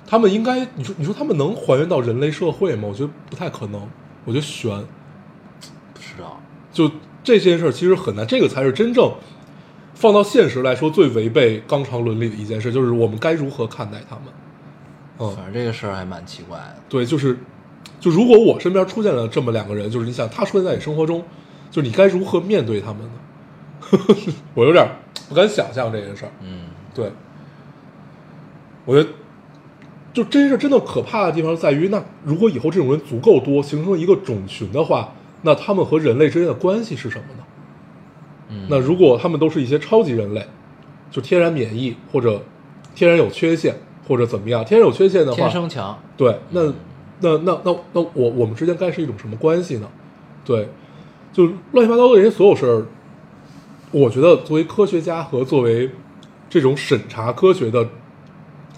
[0.05, 2.89] 他们应该，你说你说他们能还原到人类社会吗？
[2.89, 3.81] 我觉得不太可能，
[4.25, 4.69] 我觉得悬。
[5.93, 6.39] 不知道。
[6.71, 6.91] 就
[7.23, 9.13] 这件事儿其实很难，这个才是真正
[9.93, 14.25] 放到现实来说最违背纲常伦理的一件事，就是我们该如何看待他们。
[15.19, 16.59] 嗯，反正这个事儿还蛮奇怪。
[16.89, 17.37] 对，就是，
[17.99, 21.23] 就如果我身边出现了这么两个人，就是你想他出现在你生活中，
[21.73, 23.99] 就是你该如何面对他们呢？
[24.53, 24.87] 我有点
[25.27, 26.31] 不敢想象这件事儿。
[26.41, 27.11] 嗯对，
[28.85, 29.09] 我觉得，
[30.13, 37.43] 就这件事真的可怕的地方在于，那如果以后这种人足够多，形成一个种群的话，那他们和人类之间的关系是什么呢？
[38.49, 40.45] 嗯，那如果他们都是一些超级人类，
[41.09, 42.43] 就天然免疫或者
[42.93, 43.75] 天然有缺陷，
[44.07, 46.61] 或者怎么样，天然有缺陷的话，天生强，对，那
[47.19, 49.89] 那那那那我我们之间该是一种什么关系呢？
[50.45, 50.69] 对，
[51.33, 52.85] 就乱七八糟的这些所有事儿，
[53.91, 55.89] 我觉得作为科学家和作为
[56.49, 57.89] 这种审查科学的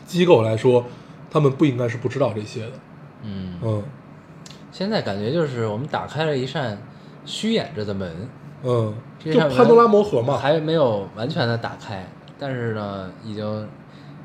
[0.07, 0.85] 机构来说，
[1.29, 2.71] 他们不应该是不知道这些的。
[3.23, 3.83] 嗯，嗯。
[4.71, 6.81] 现在感觉就是我们打开了一扇
[7.25, 8.29] 虚掩着的门，
[8.63, 10.37] 嗯，就潘多拉魔盒嘛。
[10.37, 12.05] 还没有完全的打开，
[12.37, 13.45] 但是呢，已经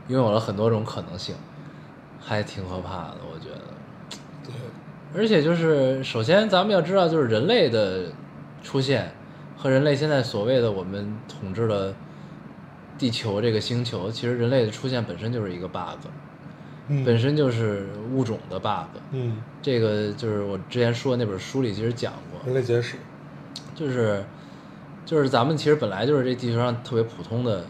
[0.08, 1.34] 拥有了很多种可能性，
[2.20, 3.18] 还挺可怕的，
[5.14, 8.04] 而且就是，首先咱们要知道，就是人类的
[8.62, 9.10] 出现
[9.56, 11.92] 和人类现在所谓的我们统治了
[12.96, 16.06] 地球这个星球，其实人类的出现本身就是一个 bug，
[16.88, 19.00] 嗯本身就是物种的 bug。
[19.10, 22.96] 嗯，这个就是我之前说的那本书里其实讲过，人类简史。
[23.74, 24.22] 就是
[25.06, 27.64] 就是咱们其实本来就是这地球上特别普通的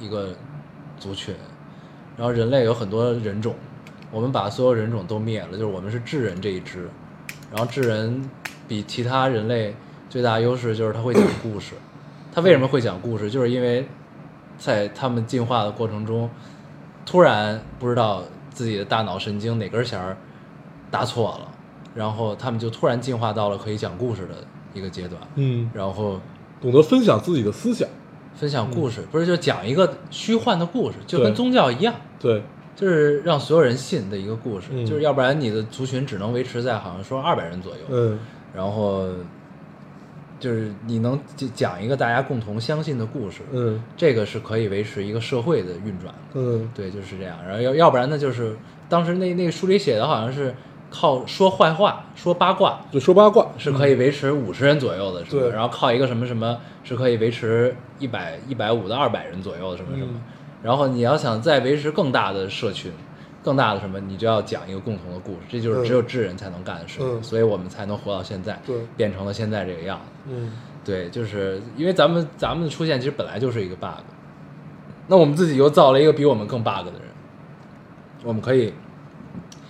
[0.00, 0.34] 一个
[0.98, 1.34] 族群，
[2.16, 3.54] 然后人类有很多人种，
[4.14, 6.88] 我们把所有人种都灭了，就是我们是智人这一支，
[7.50, 8.30] 然后智人
[8.68, 9.74] 比其他人类
[10.08, 11.74] 最大优势就是他会讲故事，
[12.32, 13.28] 他为什么会讲故事？
[13.28, 13.88] 就是因为
[14.56, 16.30] 在他们进化的过程中，
[17.04, 20.16] 突然不知道自己的大脑神经哪根弦儿
[20.92, 21.48] 搭错了，
[21.92, 24.34] 然后他们就突然进化到了可以讲故事的
[24.72, 26.20] 一个阶段，嗯，然后
[26.60, 27.88] 懂得分享自己的思想。
[28.36, 32.42] 分享故事，不是就讲一个虚幻的故事，就跟宗教一样，对，
[32.76, 38.18] 就是让所有人信的一个故事，嗯就是要不然你的族群只能维持在好像说二百人左右，嗯
[38.54, 39.08] 然后
[40.40, 46.14] 就是你能讲讲一个大家共同相信的故事，嗯这个是可以维持一个社会的运转的。
[46.34, 47.36] 嗯对，就是这样。
[47.46, 48.56] 然后要要不然呢，就是
[48.88, 50.54] 当时那那个书里写的好像是
[50.90, 55.40] 靠说坏话、说八卦就说八卦是可以维持五十人左右的，是吧？
[55.40, 60.10] 对然后靠一个什么什么是可以维持一百一百五到二百人左右的什么什么。
[60.12, 60.20] 嗯
[60.64, 62.90] 然后你要想再维持更大的社群。
[63.42, 65.84] 更大的什么，你就要讲一个共同的故事，这就是嗯。
[65.84, 67.22] 只有智人才能干的事情，嗯。
[67.22, 68.74] 所以我们才能活到现在，对。
[68.96, 70.32] 变成了现在这个样子。
[70.32, 70.50] 嗯。
[70.82, 74.00] 对，就是因为咱们咱们的出现其实本来就是一个 bug，
[75.08, 77.02] 那我们自己又造了一个比我们更 bug 的人，
[78.24, 78.72] 我们可以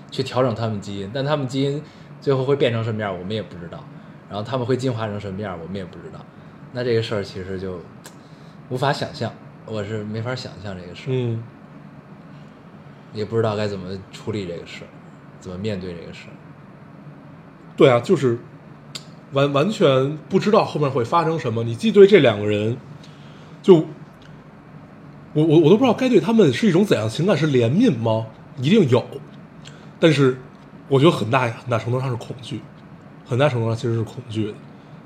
[0.08, 1.82] 去调整他们基因，但他们基因
[2.20, 3.82] 最后会变成什么样，我们也不知道，
[4.28, 6.20] 然后他们会进化成什么样，我们也不知道，
[6.70, 7.80] 那这个事儿其实就
[8.68, 9.32] 无法想象，
[9.66, 11.42] 我是没法想象这个事儿，嗯
[13.12, 14.88] 也不知道该怎么处理这个事儿，
[15.40, 16.34] 怎么面对这个事儿。
[17.76, 18.38] 对啊，就是
[19.32, 21.62] 完完全不知道后面会发生什么。
[21.64, 22.76] 你既对这两个人，
[23.62, 23.86] 就
[25.32, 28.26] 我我我都不知道该对他们是一种怎样的情感，是怜悯吗？
[28.58, 29.04] 一定有，
[29.98, 30.38] 但是
[30.88, 32.60] 我觉得很大很大程度上是恐惧，
[33.24, 34.54] 很大程度上其实是恐惧的。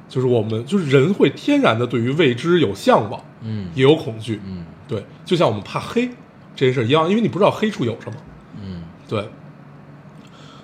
[0.08, 3.70] 就是我们就是人会天然的对于未知有向往，嗯。
[3.74, 4.64] 也有恐惧，嗯。
[4.88, 6.08] 对，就像我们怕黑
[6.56, 8.16] 这件事一样，因为你不知道黑处有什么，
[8.62, 8.82] 嗯。
[9.06, 9.28] 对，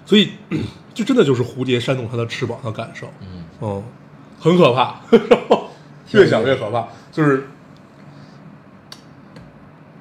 [0.06, 0.30] 所以
[0.94, 3.44] 就真的就是蝴蝶扇动它的翅膀的感受，嗯。
[3.60, 3.82] 嗯，
[4.40, 5.00] 很可怕，
[6.12, 6.88] 越想越可怕。
[7.12, 7.46] 就是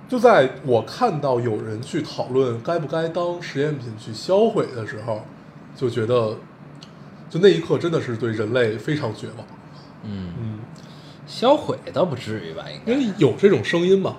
[0.07, 5.25] 就在我看到有人去讨论该不该当实验品去销毁的时候，
[5.75, 6.37] 就觉得，
[7.33, 9.47] 就那一刻真的是对人类非常绝望。
[10.03, 10.59] 嗯，嗯，
[11.25, 12.63] 销毁倒不至于吧？
[12.69, 14.17] 应该因为有这种声音嘛，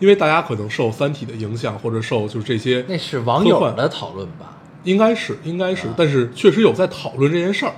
[0.00, 4.58] 因为大家可能受《三体》的影响，或者受就是这些，那是网友的讨论吧？
[4.82, 7.72] 应该是应该啊是，但是确实有在讨论这件事儿。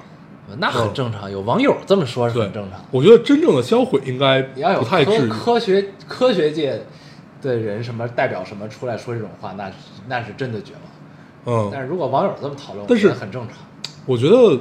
[0.56, 2.80] 那很正常，有网友这么说是对很正常。
[2.90, 5.28] 我觉得真正的销毁应该不太至于。
[5.28, 6.80] 科学科学界
[7.42, 9.70] 的人什么代表什么出来说这种话，那
[10.06, 10.82] 那是真的绝望。
[11.44, 13.58] 嗯但嗯，是如果网友这么讨论，但是很正常。
[14.06, 14.58] 我觉得，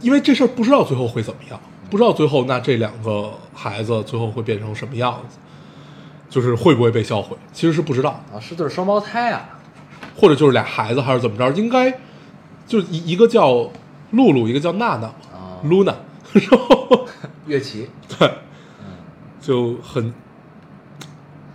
[0.00, 5.38] 因为这事儿不知道最后会怎么样，不知道最后那这两个孩子最后会变成什么样子，
[6.28, 9.58] 就是会不会被销毁，其实是不知道，啊，是对双胞胎啊？
[10.16, 11.92] 或者就是俩孩子还是怎么着，应该
[12.66, 13.70] 就一一个叫
[14.12, 15.94] 露露，一个叫娜娜嘛啊，Luna，
[16.32, 17.06] 然后
[17.46, 18.30] 乐琪，对，
[19.40, 20.12] 就很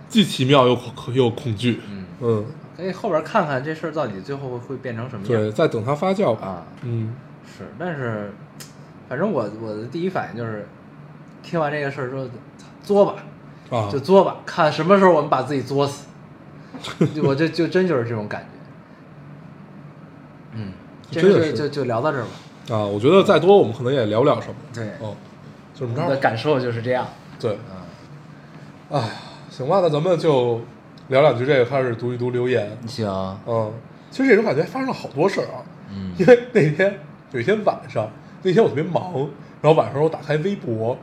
[0.08, 2.44] 既奇妙又恐又恐惧，嗯，嗯，
[2.76, 5.42] 可以后边看看这事儿到底最后会会变成什么样。
[5.42, 6.66] 对，再等它发酵吧，啊？
[6.82, 7.14] 嗯
[7.56, 8.32] 是，但是
[9.08, 10.66] 反正我我的第一反应就是，
[11.42, 12.28] 听完这个事儿之后，
[12.82, 13.16] 作吧，
[13.70, 16.06] 啊，就作吧，看什么时候我们把自己作死。
[17.22, 18.48] 我就就真就是这种感觉。
[20.54, 20.72] 嗯，
[21.08, 22.74] 这真的是就就聊到这儿吧。
[22.74, 25.14] 啊，我觉得再多我们可能也聊不了什么，对，哦，
[25.72, 27.06] 就这么我的着，感受就是这样。
[27.38, 27.86] 对，啊，
[28.90, 29.10] 哎，
[29.50, 30.60] 行吧，那咱们就
[31.08, 32.76] 聊两句这个，开始读一读留言。
[32.88, 33.06] 行，
[33.46, 33.72] 嗯，
[34.10, 36.98] 其实这种感觉发生了好多事儿啊，嗯因为那天
[37.34, 38.08] 有一天晚上，
[38.42, 39.12] 那天我特别忙，
[39.60, 40.96] 然后晚上我打开微博，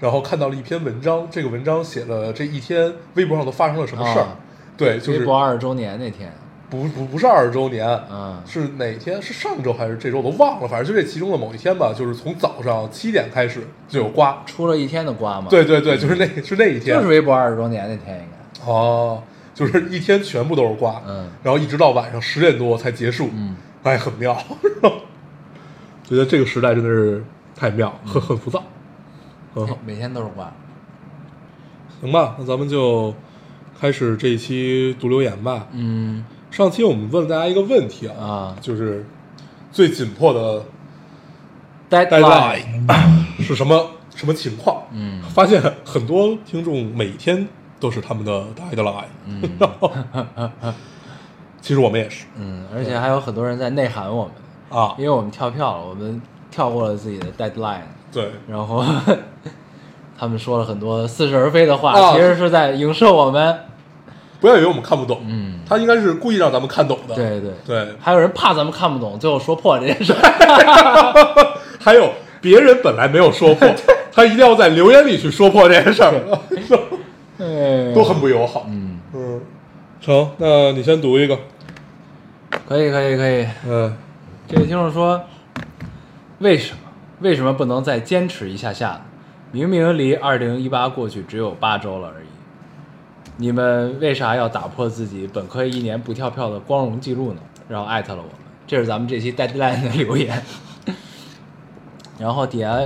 [0.00, 4.22] 然后看到了一篇文章，这个文章写了这一天微博上都发生了什么事儿。
[4.22, 4.36] 啊
[4.76, 6.32] 对，就是微博二十周年那天，
[6.70, 9.20] 不不不是二十周年，嗯是哪天？
[9.20, 10.18] 是上周还是这周？
[10.18, 14.42] 我都忘了，反正就这其中的某一天吧，就是从早上七点开始就有瓜。
[14.46, 19.22] 出了一天的瓜嘛，对对对，就是那是那一天，就是微博二十周年那天应该，哦，
[19.54, 24.34] 就是一天全部都是瓜，嗯然后一直到晚上十点多才结束，嗯，哎，很妙，
[26.10, 28.64] 觉得这个时代真的是太妙，很很浮躁，
[29.54, 29.78] 很好。
[29.86, 30.52] 每天都是瓜，
[32.00, 33.14] 行吧，那咱们就
[33.80, 35.68] 开始这一期读留言吧。
[35.72, 36.24] 嗯。
[36.50, 38.56] 上期我们问了大家一个问题啊，啊。
[38.60, 39.06] 就是
[39.70, 40.64] 最紧迫的
[41.88, 44.82] ，deadline，deadline 是什么什么情况？
[44.92, 45.22] 嗯。
[45.22, 47.46] 发现很多听众每天
[47.78, 49.48] 都是他们的 deadline，嗯。
[51.60, 52.24] 其实我们也是。
[52.36, 54.32] 嗯，而且还有很多人在内涵我们，
[54.70, 54.94] 啊。
[54.96, 58.82] 因，为我们跳票了，我们跳过了自己的 deadline，对，然后
[60.18, 62.12] 他们说了很多似是而非的话，啊。
[62.12, 63.58] 其实是在影射我们。
[64.40, 67.14] 不要以为我们看不懂，嗯，他应该是故意让咱们看懂的。
[67.14, 70.14] 对对，对，还有人怕咱们看不懂，最后说破这件事。
[71.78, 72.10] 还有
[72.40, 73.68] 别人本来没有说破，
[74.10, 76.14] 他一定要在留言里去说破这件事儿，
[77.36, 77.92] 对。
[77.94, 78.64] 都很不友好。
[78.68, 79.40] 嗯，嗯，
[80.00, 81.36] 成，那你先读一个。
[82.66, 83.46] 可以可以可以。
[83.66, 83.94] 嗯，
[84.50, 85.22] 这位听众说，
[86.40, 86.80] 为什么
[87.20, 89.02] 为什么不能再坚持一下下呢？
[89.52, 92.26] 明明离二零一八过去只有八周了而已，
[93.36, 97.40] 你们为啥要打破自己本科一年不跳票的光荣记录呢？
[97.68, 98.32] 然后艾特了我们，
[98.66, 100.42] 这是咱们这期 deadline 的留言。
[102.18, 102.76] 然后底下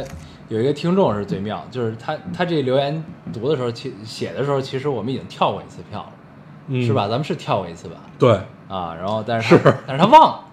[0.51, 3.03] 有一个听众是最妙，就是他他这留言
[3.33, 6.13] 读的时候，其写的时候，其实我们已经跳过一次票了，
[6.67, 7.09] 嗯是吧？？
[7.09, 7.95] 咱们是跳过一次吧？
[8.19, 8.39] 对，
[8.69, 10.45] 啊，然后但是他但是他忘了，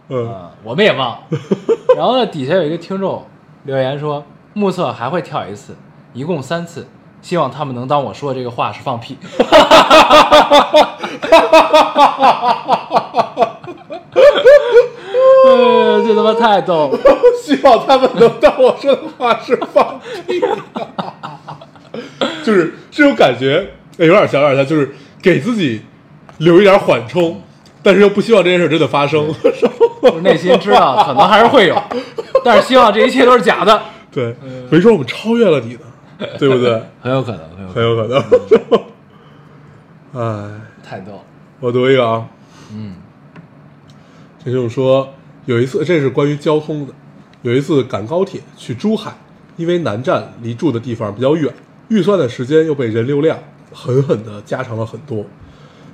[0.64, 1.20] 我们也忘了。
[1.96, 3.26] 然后呢，底下有一个听众
[3.64, 5.76] 留言说，目测还会跳一次，
[6.14, 6.88] 一共三次，
[7.22, 9.18] 希望他们能当我说的这个话是放屁。
[15.44, 17.00] 呃，这他妈太逗了。
[17.42, 20.40] 希望他们能当我说的话是放屁，
[22.44, 25.82] 就是这种感觉，哎有点像，有点像，就是给自己
[26.38, 27.42] 留一点缓冲，
[27.84, 29.34] 但是又不希望这件事真的发生。
[30.24, 31.84] 内心知道可能还是会有，
[32.44, 34.36] 但是希望这一切都是假的，对，
[34.70, 35.80] 没准我们超越了你呢，
[36.40, 36.82] 对不对？
[37.02, 38.24] 很有可能，很有可能。
[40.14, 40.52] 哎，
[40.84, 41.20] 太逗了。
[41.60, 42.28] 我读一个啊，
[42.74, 42.96] 嗯
[44.44, 45.14] 这就是说，
[45.46, 46.94] 有一次，这是关于交通的。
[47.44, 49.16] 有一次赶高铁去珠海，
[49.58, 51.52] 因为南站离住的地方比较远，
[51.90, 53.38] 预算的时间又被人流量
[53.72, 55.26] 狠狠的加长了很多。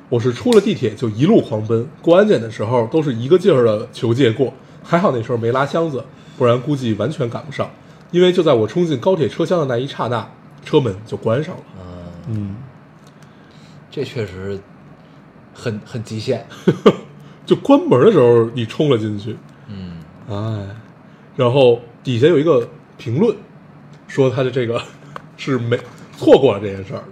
[0.09, 4.53] 我是出了地铁就一路狂奔，过安检的时候都是一个劲儿的求借过，
[4.83, 6.03] 还好那时候没拉箱子，
[6.37, 7.69] 不然估计完全赶不上。
[8.11, 10.25] 因为就在我冲进高铁车厢的那一刹那，
[10.63, 11.61] 车门就关上了。
[11.77, 12.55] 嗯，嗯，
[13.91, 14.57] 这确实
[15.53, 16.45] 很很极限。
[17.45, 19.35] 就关门的时候你冲了进去，
[19.67, 19.97] 嗯
[20.29, 20.67] 哎，
[21.35, 23.35] 然后底下有一个评论，
[24.07, 24.81] 说他的这个
[25.35, 25.77] 是没
[26.17, 27.03] 错过了这件事儿。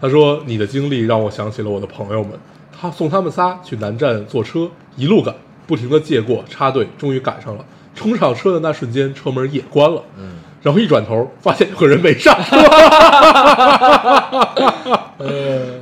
[0.00, 2.32] 嗯他说你的经历让我想起了我的朋友们，
[2.72, 5.34] 他送他们仨去南站坐车，一路赶，
[5.66, 7.64] 不停的借过插队，终于赶上了。
[7.94, 10.02] 冲上车的那瞬间，车门也关了。
[10.16, 12.56] 嗯，然后一转头，发现有个人没上车，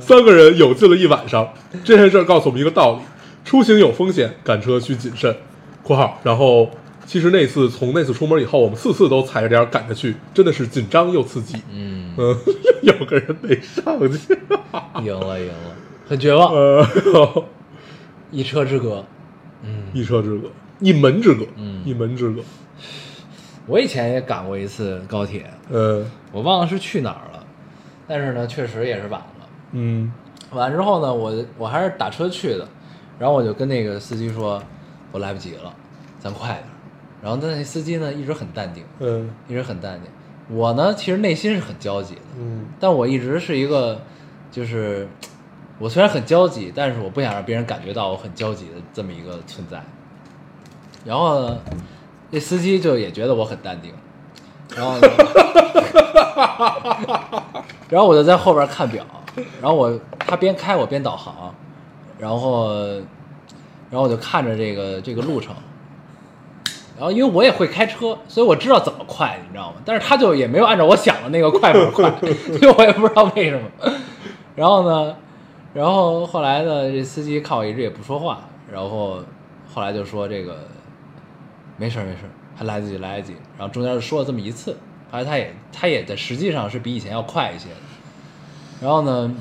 [0.01, 1.47] 三个人有劲了一晚上。
[1.85, 2.99] 这件事儿告诉我们一个道理：
[3.45, 5.33] 出行有风险，赶车需谨慎。
[5.81, 6.69] （括号）然后，
[7.09, 11.59] 其实那次从那次出门以后，我们四次都踩着点儿赶着去，真的是紧张又刺激。
[11.73, 12.37] 嗯，嗯，
[12.83, 14.37] 有个人没上去，
[15.03, 15.75] 赢了赢了，
[16.07, 16.85] 很绝望，呃，
[18.29, 19.03] 一车之隔。
[19.63, 20.49] 嗯，一车之隔，
[20.79, 22.43] 一门之隔，嗯一门之隔。
[23.65, 27.43] 我以前也赶过一次高铁，呃，我忘了是去哪儿了，
[28.07, 29.47] 但是呢，确实也是晚了。
[29.71, 30.13] 嗯
[30.51, 32.67] 完之后呢，我我还是打车去的，
[33.17, 34.61] 然后我就跟那个司机说，
[35.11, 35.73] 我来不及了，
[36.19, 36.69] 咱快点儿。
[37.21, 40.09] 然后那司机呢一直很淡定，嗯一直很淡定。
[40.55, 44.01] 我呢其实内心是很焦急的，嗯但我一直是一个，
[44.51, 45.07] 就是
[45.77, 49.83] 我虽然很焦急，但是我不想让别人感觉到我很焦急的这么一个存在。
[51.05, 51.57] 然后呢，
[52.31, 53.93] 那司机就也觉得我很淡定，
[54.75, 55.07] 然后呢，
[57.89, 59.05] 然后我就在后边看表，
[59.61, 61.53] 然后我他边开我边导航，
[62.17, 62.73] 然后
[63.89, 65.55] 然后我就看着这个这个路程。
[66.99, 69.77] 然后因为我也会开车，所以我知道怎么快，你知道吗？
[69.85, 72.13] 但是他就也没有按照我想的那个快法快，
[72.59, 73.93] 所以我也不知道为什么。
[74.53, 75.15] 然后呢，
[75.73, 79.23] 然后后来呢，这司机看我一直也不说话，然后
[79.73, 80.67] 后来就说这个
[81.77, 83.35] 没事儿没事儿，还来得及来得及。
[83.57, 84.73] 然后中间就说了这么一次，
[85.09, 87.75] 后来他也他也在实际上是比以前要快一些的。
[88.81, 89.33] 然后呢，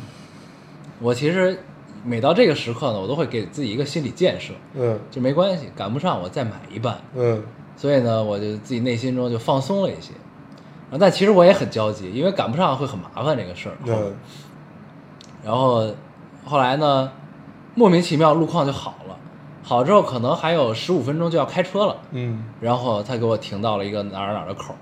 [1.00, 1.60] 我其实
[2.04, 6.98] 每到这个时刻呢，我都会给自己一个心理建设，嗯就没关系，赶不上我再买一半。
[7.14, 7.42] 嗯
[7.76, 10.12] 所以呢，我就自己内心中就放松了一些。
[10.90, 13.76] 啊，但其实我也很焦急，因为赶不上会很麻烦这个事儿。
[13.86, 14.14] 嗯
[15.44, 15.88] 然后
[16.44, 17.10] 后来呢，
[17.74, 19.16] 莫名其妙路况就好了，
[19.62, 24.74] 好之后可能还有十五分钟就要开车了，嗯然后他给我停到了一个哪儿哪儿的口，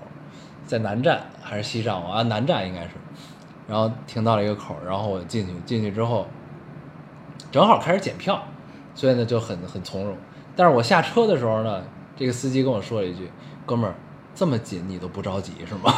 [0.65, 1.95] 在南站还是西站？
[2.01, 2.91] 我按南站应该是，
[3.67, 6.25] 然后停到了一个口，然后我进去，进去之后
[7.57, 8.41] 正好开始检票，
[8.93, 10.15] 所以呢就很很从容。
[10.55, 11.81] 但是我下车的时候呢，
[12.15, 13.29] 这个司机跟我说了一句
[13.65, 13.95] ：“哥们儿，
[14.35, 15.91] 这么紧你都不着急是吗？”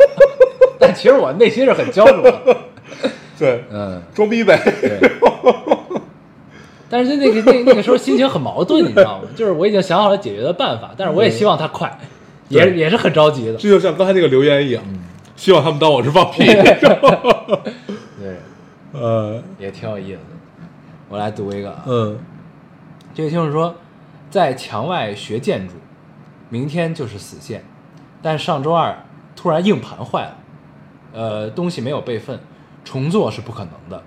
[0.80, 2.56] 但其实我内心是很焦灼的，
[3.38, 4.58] 对，嗯，装逼呗。
[4.80, 4.98] 对。
[6.88, 9.28] 但是那个那那个时候心情很矛盾，你知道吗？
[9.36, 11.98] 就是我已经想好了解决的办法，但是我也希望他快，
[12.48, 13.52] 也也是很着急的。
[13.52, 14.82] 这就像刚才那个留言一样，
[15.36, 16.44] 希望他们当我是放屁。
[18.92, 20.36] 对，呃，也挺有意思的。
[21.08, 22.18] 我来读一个啊，嗯
[23.12, 23.74] 这位听众说，
[24.30, 25.74] 在墙外学建筑，
[26.48, 27.64] 明天就是死线，
[28.22, 28.96] 但上周二
[29.34, 30.36] 突然硬盘坏了，
[31.12, 32.38] 呃，东西没有备份，
[32.84, 34.02] 重做是不可能的。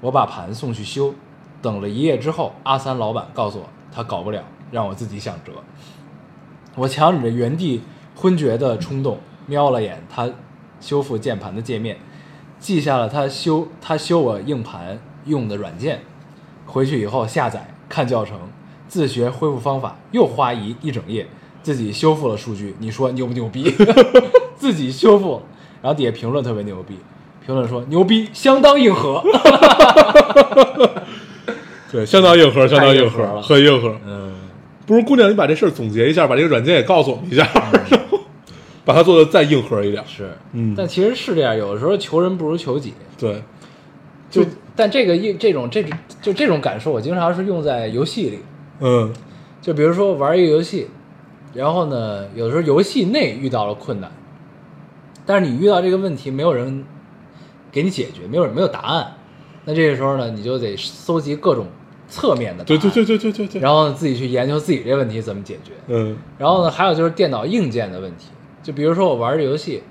[0.00, 1.14] 我把盘送去修，
[1.60, 5.52] 等了一夜之后，阿三老板告诉我他搞不了，让我自己想辙。
[6.76, 7.82] 我强忍着原地
[8.14, 10.30] 昏厥的冲动，瞄了眼他
[10.80, 11.96] 修复键盘的界面，
[12.64, 16.00] 记下了他修他修我硬盘用的软件。
[16.64, 18.38] 回去以后下载看教程，
[18.88, 21.26] 自学恢复方法，又花一一整夜，
[21.62, 22.74] 自己修复了数据。
[22.78, 23.70] 你说牛不牛逼？
[24.56, 25.42] 自己修复，
[25.82, 26.96] 然后底下评论特别牛逼，
[27.44, 29.22] 评论说牛逼，相当硬核。
[31.92, 33.94] 对，相当硬核，相当硬核，了很硬核。
[34.06, 34.32] 嗯，
[34.86, 37.46] 不如姑娘，你把这事儿总结一下，把这个软件也告诉我们一下，
[38.84, 40.04] 把它做的再硬核一点。
[40.06, 42.94] 是，嗯但其实是这样，有的时候求人不如求己。
[43.18, 43.42] 对，
[44.30, 48.38] 就就但这个一这种这种就这种感受，我经常是用在游戏里。
[48.80, 49.12] 嗯
[49.62, 50.88] 就比如说玩一个游戏，
[51.54, 54.10] 然后呢，有的时候游戏内遇到了困难，
[55.24, 56.84] 但是你遇到这个问题，没有人
[57.72, 59.14] 给你解决，没有没有答案，
[59.64, 61.66] 那这个时候呢，你就得搜集各种
[62.08, 63.60] 侧面的，对对对对对对对。
[63.60, 65.72] 然后自己去研究自己这问题怎么解决。
[65.86, 68.26] 嗯然后呢，还有就是电脑硬件的问题，
[68.64, 69.84] 就比如说我玩这游戏，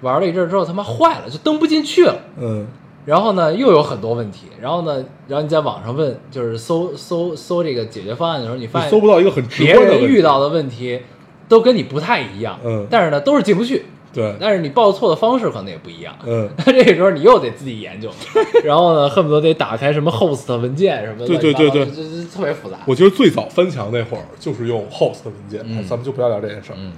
[0.00, 2.16] 玩了一阵之后他妈坏了，就登不进去了。
[2.38, 2.66] 嗯
[3.06, 4.46] 然后呢，又有很多问题。
[4.60, 11.00] 然后呢，然后你在网上问，就是搜搜搜这个解决方案的时候，你发现你搜不到一个很直别人观的问题遇到的问题
[11.48, 16.14] 都跟你不太一样，嗯但是呢都是进不去，对，但是你报错的方式可能也不一样。
[16.26, 18.10] 嗯，那 这个时候你又得自己研究，
[18.62, 22.76] 然后呢，恨不得得打开什么 host 文件什么的，对对对对这这特别复杂。
[22.86, 26.76] 我觉得最早翻墙那会儿就是用 host 文件，嗯咱们就不要聊这件事儿。
[26.78, 26.92] 嗯，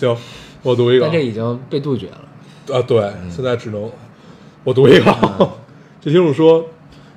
[0.00, 0.16] 行，
[0.62, 2.78] 我读一个但这已经被杜绝了。
[2.78, 3.90] 啊，对，现在只能
[4.64, 5.50] 我读一个。
[6.00, 6.64] 这听众说，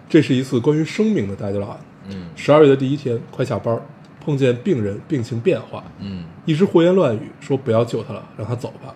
[0.10, 1.78] 这是一次关于生命的 deadline。
[2.10, 3.82] 嗯十二月的第一天，快下班，
[4.20, 8.94] 碰见病人病情变化，嗯一直胡言乱语，说不要救他了，让他走吧。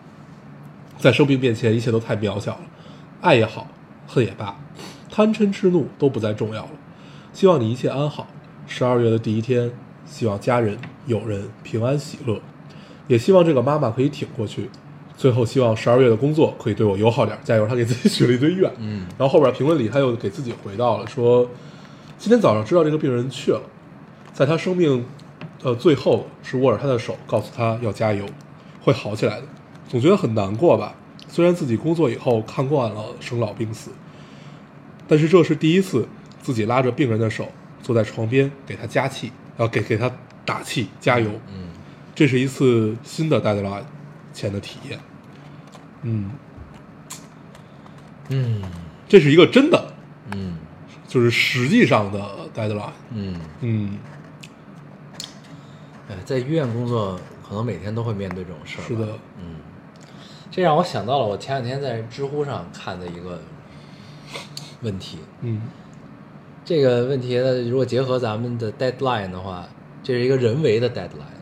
[0.97, 2.61] 在生病面前，一切都太渺小了，
[3.21, 3.67] 爱也好，
[4.05, 4.57] 恨也罢，
[5.09, 6.71] 贪嗔痴怒都不再重要了。
[7.31, 8.27] 希望你一切安好。
[8.65, 9.71] 十二月的第一天，
[10.05, 12.41] 希望家人、友人平安喜乐，
[13.08, 14.70] 也希望这个妈妈可以挺过去。
[15.18, 17.66] 最后，希望十二月的工作可以对我友好点，加油！
[17.68, 18.72] 他给自己许了一堆愿。
[18.78, 21.49] 嗯然后后边评论里他又给自己回到了说，
[22.20, 23.62] 今天早上知道这个病人去了，
[24.32, 25.03] 在他生命
[25.64, 28.24] 呃最后是握着他的手，告诉他要加油，
[28.80, 29.47] 会好起来的。
[29.89, 30.93] 总觉得很难过吧？
[31.28, 33.89] 虽然自己工作以后看惯了生老病死，
[35.08, 36.08] 但是这是第一次
[36.43, 37.47] 自己拉着病人的手
[37.82, 40.12] 坐在床边给他加气，要给给他
[40.45, 41.32] 打气加油。
[41.47, 41.66] 嗯
[42.18, 43.84] 这是一次新的 deadline
[44.34, 44.99] 前的体验。
[46.01, 46.32] 嗯，
[48.30, 48.63] 嗯
[49.07, 49.93] 这是一个真的，
[50.32, 50.57] 嗯
[51.07, 52.20] 就是实际上的
[52.55, 52.89] deadline。
[53.11, 53.99] 嗯，嗯，
[56.09, 58.84] 哎，在医院工作，可能每天都会面对这种事儿。
[58.88, 59.05] 是的，
[59.38, 59.57] 嗯，
[60.49, 63.39] 这让我想到了我前两天在知乎上看的一个
[64.82, 65.20] 问题。
[65.41, 65.61] 嗯
[66.65, 69.70] 这个问题呢，如果结合咱们的 deadline 的话，
[70.01, 71.36] 这是一个人为的 deadline，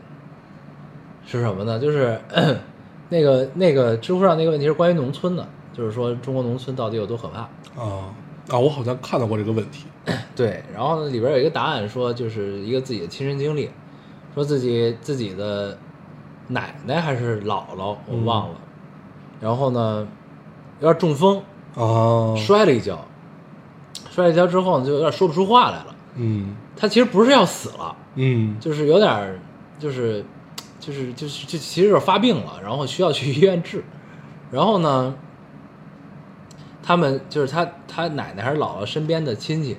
[1.26, 1.78] 是什么呢？
[1.78, 2.18] 就是
[3.10, 7.40] 那个那个知乎上那个问题是关于农村的，就是说中国农村到底有多可怕。
[7.80, 8.14] 啊
[8.48, 9.86] 啊，我好像看到过这个问题。
[10.36, 13.68] 对，然后呢，里边有一个答案说，就是一个自己的亲身经历，
[14.34, 15.76] 说自己自己的
[16.48, 18.54] 奶奶还是姥姥，我忘了，
[19.40, 20.06] 然后呢，
[20.80, 21.42] 有点中风，
[21.74, 23.04] 啊，摔了一跤，
[24.10, 25.96] 摔了一跤之后呢，就有点说不出话来了。
[26.14, 29.40] 嗯他其实不是要死了，嗯就是有点，
[29.78, 30.24] 就是，
[30.86, 33.82] 就是就是就其实就是发病了，然后需要去医院治，
[34.52, 35.16] 然后呢，
[36.80, 39.76] 他们就是他他奶奶还是姥姥身边的亲戚，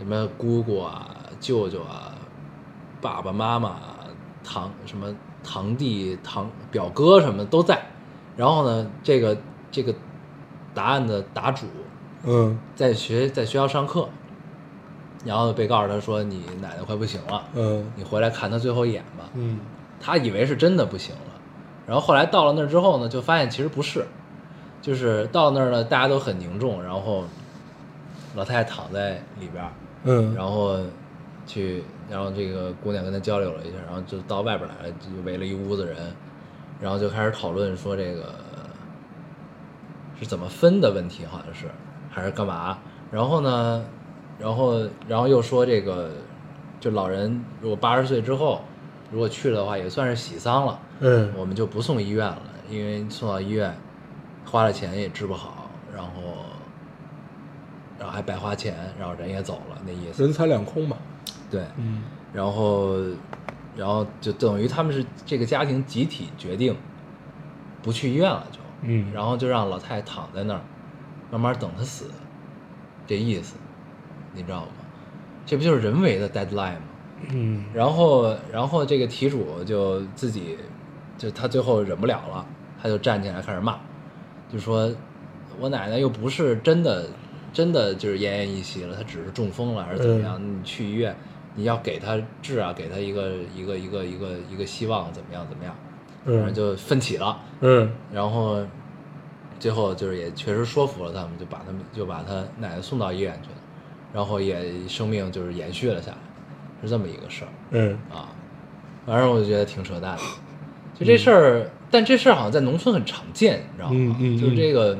[0.00, 2.12] 什么姑姑啊、舅舅啊、
[3.00, 3.98] 爸爸妈妈啊、
[4.42, 5.14] 堂什么
[5.44, 7.80] 堂弟、堂表哥什么都在。
[8.36, 9.38] 然后呢，这个
[9.70, 9.94] 这个
[10.74, 11.66] 答案的答主
[12.24, 14.08] 嗯在学在学校上课，
[15.24, 19.60] 然后被告诉他说：“你奶奶快不行了，嗯你回来看她最后一眼吧。”嗯
[20.00, 21.40] 他以为是真的不行了，
[21.86, 24.04] 然后后来到了那儿之后呢，就发现其实不是，
[24.82, 27.24] 就是到那儿呢，大家都很凝重，然后
[28.34, 29.64] 老太太躺在里边，
[30.04, 30.78] 嗯，然后
[31.46, 35.96] 去，然后这个姑娘跟他交流了一下，然后就到外边来了，就围了一屋子人，
[36.80, 38.34] 然后就开始讨论说这个
[40.20, 41.66] 是怎么分的问题，好像是
[42.10, 42.78] 还是干嘛？
[43.10, 43.84] 然后呢，
[44.38, 46.10] 然后然后又说这个，
[46.80, 48.60] 就老人如果八十岁之后
[49.10, 53.74] 如果去了的话，也算是喜丧了，嗯我们就不送医院了，因为送到医院
[54.44, 56.10] 花了钱也治不好，然后
[57.98, 60.22] 然后还白花钱，然后人也走了，那意思。
[60.22, 60.96] 人财两空嘛。
[61.50, 62.02] 对，嗯
[62.32, 62.96] 然后
[63.76, 66.76] 然后就等于他们是这个家庭集体决定
[67.82, 70.60] 不去医院了就，嗯，然后就让老太太躺在那儿，
[71.30, 72.10] 慢慢等她死，
[73.06, 73.54] 这意思，
[74.34, 74.68] 你知道吗？
[75.46, 76.82] 这不就是人为的 deadline 吗？
[77.30, 80.56] 嗯然后，然后这个题主就自己，
[81.18, 82.46] 就他最后忍不了了，
[82.80, 83.78] 他就站起来开始骂，
[84.52, 84.90] 就说
[85.58, 87.06] ：“我奶奶又不是真的，
[87.52, 90.40] 真的就是奄奄一息了，她只是中风了还是怎么样？
[90.40, 91.16] 你去医院，
[91.54, 95.74] 你要给她治啊，给她一个一个一个一个一个希望，怎么样怎么样？
[96.26, 97.40] 反正嗯就奋起了。
[97.60, 98.58] 嗯然后
[99.58, 103.56] 最后就是也确实说服了他们，就把他们就把他奶奶送到医院去了，
[104.12, 106.18] 然后也生命就是延续了下来，
[106.86, 107.48] 是这么一个事儿。
[107.70, 108.30] 嗯啊，
[109.04, 110.22] 反正我就觉得挺扯淡的。
[110.98, 113.94] 就这事儿，但这事儿好像在农村很常见，你知道吗？
[113.94, 114.98] 嗯嗯嗯就是这个，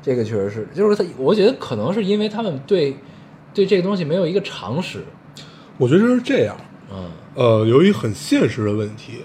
[0.00, 2.96] 这个确实是，就是他，我觉得可能是因为他们对
[3.52, 5.04] 对这个东西没有一个常识。
[5.76, 6.56] 我觉得是这样。
[6.92, 9.24] 嗯呃，由于很现实的问题，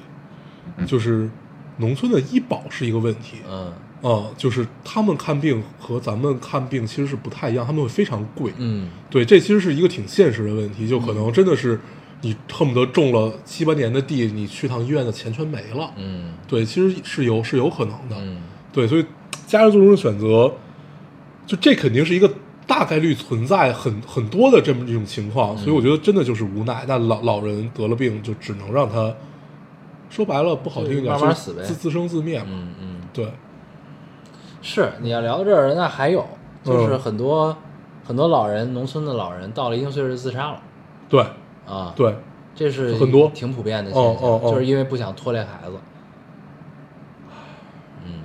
[0.86, 1.30] 就是
[1.78, 3.38] 农村的医保是一个问题。
[3.50, 3.72] 嗯
[4.02, 8.52] 啊、就是他们看病和咱们看病其实是不太一样，他们会非常贵。
[8.58, 11.80] 嗯对，这其实是一个挺现实的问题，就可能真的是
[12.22, 15.92] 你恨不得种了七八年的地，你去趟医院的钱全没了。
[15.98, 18.16] 嗯对，其实是有是有可能的。
[18.20, 18.38] 嗯
[18.72, 19.06] 对，所以
[19.48, 20.54] 家人做出的选择，
[21.48, 22.32] 就这肯定是一个
[22.68, 26.84] 大概率存在很很多的这么一种情况，所以我觉得真的就是无奈。
[26.88, 29.14] 但老老人得了病，就只能让他
[30.10, 32.48] 说白了不好听一点，就是慢慢死呗自自生自灭嘛。
[32.50, 33.28] 嗯嗯，对，
[34.66, 34.92] 是。
[35.00, 36.26] 你要聊到这儿，那还有
[36.64, 37.56] 就是嗯很多、
[38.04, 40.60] 很多老人，农村的老人到了一定岁数就自杀了。
[41.08, 41.24] 对，
[41.68, 42.16] 啊。，对，
[42.56, 43.30] 这是很多。
[43.30, 44.52] 挺普遍的现象，哦哦哦。
[44.52, 45.78] 就是因为不想拖累孩子。
[48.04, 48.24] 嗯，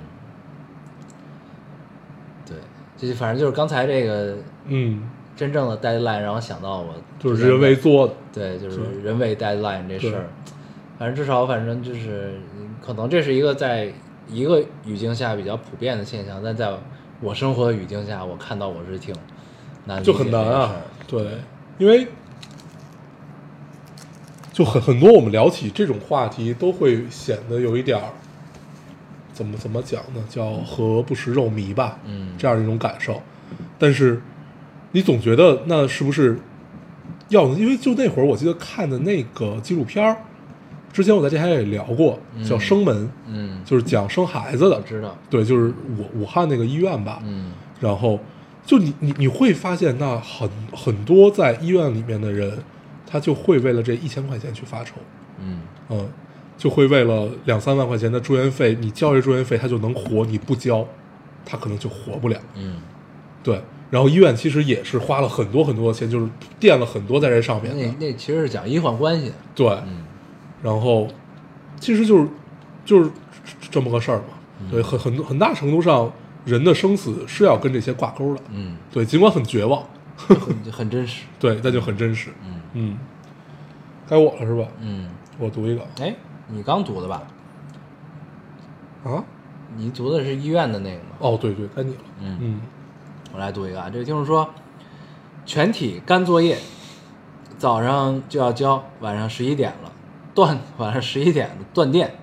[2.47, 2.57] 对，
[2.97, 4.35] 就反正就是刚才这个
[4.65, 8.13] 嗯，真正的 deadline 让我想到我就是人为做的。
[8.33, 10.25] 对，就是是人为 deadline 这事儿，
[10.97, 13.93] 反正至少反正就是嗯可能这是一个在
[14.29, 16.71] 一个语境下比较普遍的现象，但在
[17.19, 19.13] 我生活的语境下，我看到我是挺
[19.85, 20.75] 难就很难啊。
[21.07, 21.37] 对，
[21.77, 22.07] 因为
[24.51, 28.09] 就很很多我们聊起这种话题，都会显得有一点儿
[29.33, 30.23] 怎么怎么讲呢？
[30.29, 33.21] 叫何不食肉糜吧，嗯这样一种感受。
[33.77, 34.21] 但是
[34.91, 36.39] 你总觉得那是不是
[37.29, 37.47] 要？
[37.49, 40.17] 因为就那会儿我记得看的那个纪录片儿，
[40.91, 47.51] 之前我在电台也聊过，叫《嗯生门》，嗯，就是讲生孩子的，我知道，对，就是武武汉那个医院吧，嗯。
[47.79, 48.19] 然后
[48.65, 52.59] 就你你你会发现，那很很多在医院里面的人，
[53.07, 54.95] 他就会为了这一千块钱去发愁，
[55.39, 55.59] 嗯。
[55.89, 56.09] 嗯，
[56.57, 60.85] 就会为了两三万块钱的住院费，你交这住院费他就能活，你不交，
[61.43, 62.37] 他可能就活不了。
[62.55, 62.75] 嗯，
[63.41, 66.29] 对，然后医院其实也是花了很多很多的钱，就是
[66.59, 68.07] 垫了很多在这上面那。
[68.07, 70.03] 那其实是讲医患关系，对，嗯
[70.61, 71.07] 然后
[71.79, 72.27] 其实就是
[72.85, 73.11] 就是
[73.69, 74.25] 这么个事儿嘛。
[74.69, 76.11] 对，很很很大程度上，
[76.45, 78.41] 人的生死是要跟这些挂钩的。
[78.51, 79.83] 嗯，对，尽管很绝望，
[80.15, 80.37] 很
[80.71, 82.29] 很真实，对，那就很真实。
[82.45, 82.97] 嗯嗯，
[84.07, 84.67] 该我了是吧？
[84.79, 85.09] 嗯，
[85.39, 86.15] 我读一个哎，
[86.47, 87.23] 你刚读的吧？
[89.03, 89.23] 啊？
[89.75, 91.15] 你读的是医院的那个吗？
[91.19, 92.01] 哦，对对，该你了。
[92.19, 92.61] 嗯嗯
[93.33, 94.47] 我来读一个啊，这个听众说，
[95.45, 96.57] 全体干作业，
[97.57, 99.90] 早上就要交，晚上十一点了，
[100.33, 102.15] 断晚上十一点断电，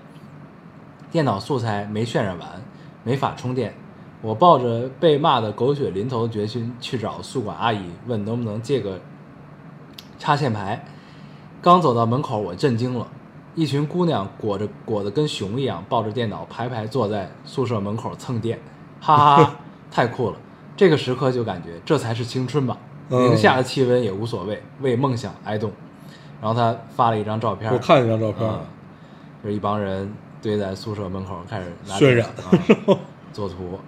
[1.11, 2.61] 电脑素材没渲染完，
[3.03, 3.73] 没法充电。
[4.21, 8.99] 我抱着被骂的狗血淋头的决心去找宿管阿姨，问能不能借个
[10.17, 10.83] 插线排。
[11.61, 13.07] 刚走到门口，我震惊了，
[13.55, 18.59] 一群姑娘裹着裹得跟熊一样，抱着电脑排排坐在宿舍门口蹭电，
[18.99, 19.55] 哈哈哈！
[19.91, 20.37] 太酷了！
[20.75, 22.77] 这个时刻就感觉这才是青春吧，
[23.09, 25.71] 嗯零下的气温也无所谓，为梦想挨冻。
[26.41, 28.59] 然后他发了一张照片，我看一张照片，嗯，
[29.43, 32.27] 就是一帮人堆在宿舍门口开始拿渲染。
[32.65, 32.99] 纸啊
[33.33, 33.79] 作图，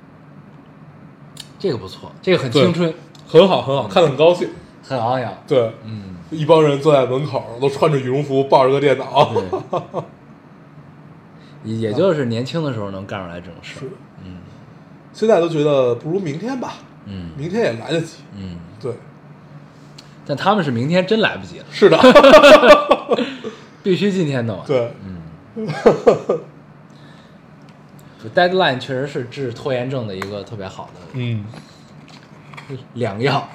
[1.57, 2.93] 这个不错，这个很青春，
[3.27, 4.49] 很好很好，看得很高兴。
[4.83, 5.31] 很昂扬。
[5.47, 9.31] 对，嗯，一帮人坐在门口，都穿着羽绒服，抱着个电脑。
[9.33, 9.43] 对，
[11.63, 13.81] 也就是年轻的时候能干出来这种事儿。
[13.81, 13.89] 是，
[14.25, 14.37] 嗯。
[15.13, 16.73] 现在都觉得不如明天吧，
[17.05, 17.31] 嗯。
[17.37, 18.17] 明天也来得及。
[18.35, 18.93] 嗯，对，
[20.33, 21.97] 但他们是明天真来不及了，是的，
[23.83, 24.65] 必须今天弄完。
[24.65, 25.67] 对，嗯。
[28.23, 31.43] 就， deadline 确实是治拖延症的一个特别好的嗯，
[32.93, 33.45] 良药。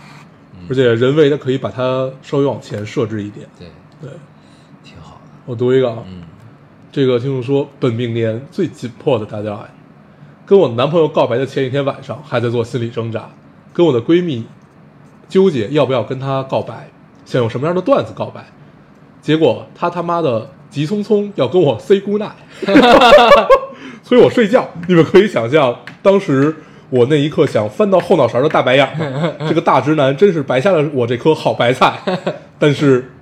[0.69, 3.49] 而且人为的可以把它稍微往前设置一点。
[3.59, 3.69] 对，
[4.03, 4.11] 对，
[4.85, 5.21] 挺好的。
[5.47, 6.25] 我读一个啊，嗯。
[6.93, 9.69] 这个听众说，本命年最紧迫的 deadline，
[10.45, 13.31] 跟我男朋友告白的前一天晚上还在做心理挣扎，
[13.73, 14.47] 跟我的闺蜜
[15.29, 16.89] 纠结要不要跟他告白，
[17.25, 18.45] 想用什么样的段子告白，
[19.21, 22.31] 结果他他妈的急匆匆要跟我 say good night，
[24.03, 24.69] 催我睡觉。
[24.89, 26.55] 你们可以想象，当时
[26.91, 31.99] 我那一刻想翻到后脑勺的大白眼儿， 这个大直男真是白瞎了我这颗好白菜。
[32.59, 33.13] 但是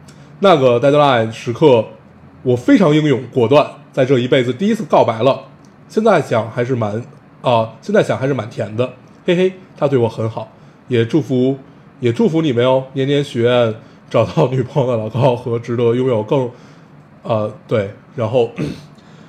[0.40, 1.84] 那个 deadline 时刻，
[2.42, 5.44] 我非常英勇果断，在这一辈子第一次告白了。
[5.88, 7.02] 现在想还是蛮
[7.40, 8.90] 啊、现在想还是蛮甜的，
[9.26, 10.50] 嘿嘿，他对我很好，
[10.88, 11.58] 也祝福
[12.00, 13.74] 也祝福你们哦，年年许愿
[14.10, 16.50] 找到女朋友的老高和值得拥有更，
[17.22, 18.50] 呃，对，然后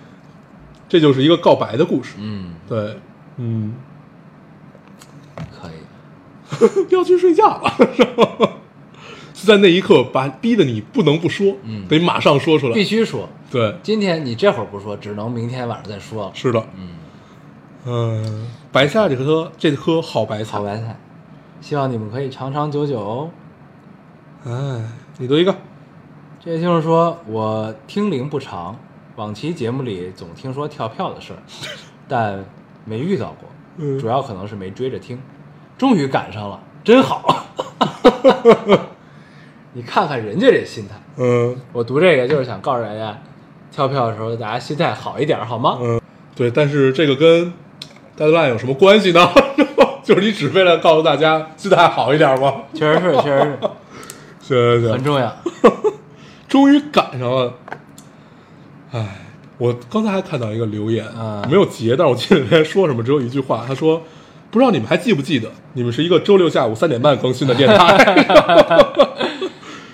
[0.90, 2.98] 这就是一个告白的故事，嗯，对，
[3.38, 3.74] 嗯，
[5.60, 6.88] 可以。
[6.94, 8.28] 要去睡觉了， 是吧？
[9.34, 11.88] 就在那一刻把逼得你不能不说，嗯。
[11.88, 12.74] 得马上说出来。
[12.74, 16.26] 必，须说，对，今天你这会儿不说，只能明天晚上再说。
[16.28, 16.32] 了。
[16.34, 16.90] 是的，嗯，
[17.86, 20.58] 嗯，白菜这颗这颗好白菜。
[20.58, 20.98] 好，白菜，
[21.62, 23.30] 希望你们可以长长久久哦。
[24.46, 24.82] 哎，
[25.18, 25.56] 你读一个，
[26.44, 28.78] 这位听众说，我听龄不长，
[29.16, 31.40] 往期节目里总听说跳票的事儿，
[32.08, 32.46] 但
[32.86, 35.20] 没遇到过，嗯主要可能是没追着听，
[35.78, 37.48] 终于赶上了，真好。
[39.74, 43.20] 你看看人家这心态，嗯我读这个就是想告诉大家，
[43.72, 45.80] 跳票的时候大家心态好一点，好吗？
[45.82, 46.00] 嗯，
[46.36, 47.52] 对，但是这个跟
[48.16, 49.28] deadline 有什么关系呢？
[50.08, 52.54] 就是你只为了告诉大家心态好一点吗？
[52.76, 53.58] 确实是，确实是
[54.40, 55.36] 行行行，很重要。
[56.48, 57.54] 终于赶上了。
[58.92, 59.26] 哎，
[59.58, 64.04] 我刚才还看到一个留言，嗯没有截，但是我记得人家说什么，只有一句话，他说
[64.52, 68.26] ：“不知道你们还记不记得，你们是一个周六下午三点半更新的电台。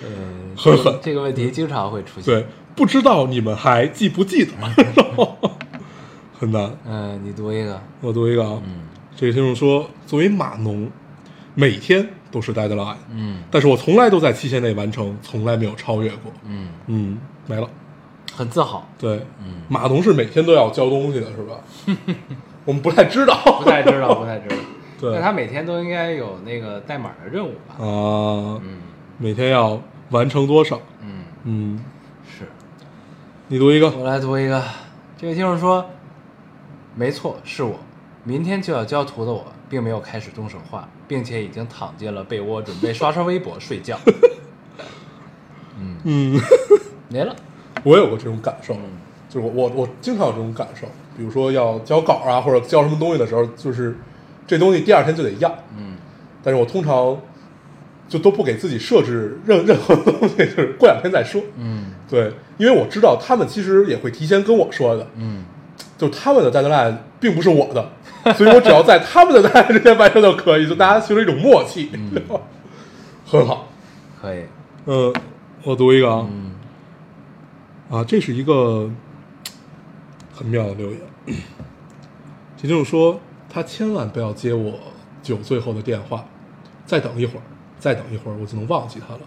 [0.02, 2.34] 嗯，很狠这个问题经常会出”现。
[2.34, 2.46] 对，
[2.76, 4.52] 不知道你们还记不记得，
[6.38, 6.70] 很难。
[6.86, 7.80] 嗯，你读一个。
[8.02, 8.82] 我读一个啊，嗯
[9.16, 10.90] 这个听众说，作为码农，
[11.54, 16.32] 每天都是 deadline，嗯但是我从来都在期限内完成，从来没有超越过。
[16.44, 17.68] 嗯，嗯，没了。
[18.34, 18.88] 很自豪。
[18.98, 21.60] 对，嗯码农是每天都要交东西的，是吧？
[22.64, 24.56] 我们不太知道，不太知道，不太知道。
[25.00, 27.74] 对那他每天都应该有那个代码的任务吧？
[27.84, 28.78] 啊，嗯
[29.18, 30.80] 每天要完成多少？
[31.00, 31.84] 嗯，嗯，
[32.26, 32.46] 是。
[33.48, 34.62] 你读一个，我来读一个，
[35.18, 35.84] 这位听众说，
[36.94, 37.78] 没错，是我，
[38.24, 43.98] 明天就要交图的我，并没有开始动手画，并且已经躺进了被窝，准备刷刷微博睡觉。
[45.80, 46.40] 嗯，嗯，
[47.08, 47.34] 没了。
[47.82, 48.80] 我有过这种感受，嗯。
[49.28, 53.96] 就是我我我经常有这种感受，比如说要交稿啊，或者交什么东西的时候，就是
[54.46, 55.96] 这东西第二天就得要，嗯。
[56.42, 57.18] 但是我通常
[58.08, 61.42] 就都不给自己设置任 任何东西，就是过两天再说。
[61.56, 61.92] 嗯。
[62.08, 65.44] 对，因为我知道他们其实也会提前跟我说的，嗯
[66.02, 72.20] 就他们的 deadline 并不是我的，所以我只要在他们的 deadline 之前完成就可以，就大家形成一种默契，嗯
[73.24, 73.68] 很好。
[74.20, 74.42] 可以。
[74.86, 75.14] 嗯，
[75.62, 76.54] 我读一个啊，嗯
[77.88, 78.90] 啊，这是一个
[80.34, 80.98] 很妙的留言。
[82.60, 84.72] 也就是说，他千万不要接我
[85.22, 86.24] 酒醉后的电话，
[86.84, 87.42] 再等一会儿，
[87.78, 89.20] 再等一会儿，我就能忘记他了。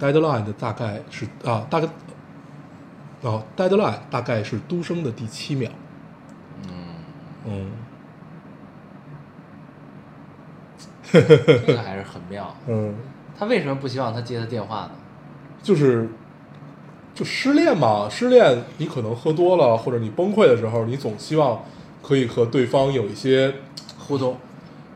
[0.00, 1.86] Deadline 的大概是啊，大概，
[3.22, 5.70] 哦，Deadline 大概是嘟声的第七秒。
[6.68, 6.70] 嗯，
[7.46, 7.70] 嗯
[11.10, 12.54] 这个还是很妙。
[12.66, 12.94] 嗯，
[13.38, 14.90] 他为什么不希望他接他电话呢？
[15.62, 16.08] 就是
[17.14, 21.62] 就失恋嘛，失恋你可能喝多了，或者你崩溃的时候，你总希望
[22.02, 23.52] 可以和对方有一些
[23.98, 24.36] 互动。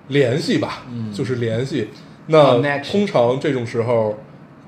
[0.09, 1.89] 联系吧，嗯就是联系。
[2.27, 4.19] 那通常这种时候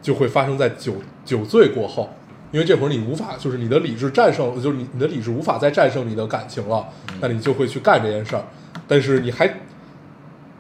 [0.00, 0.94] 就会发生在酒
[1.24, 2.08] 酒醉过后，
[2.54, 8.44] 因为这会儿你无法，就是你的理智战胜，就是你你的理智无法再战胜你的感情了，嗯那你就会去干这件事儿。
[8.86, 9.52] 但是你还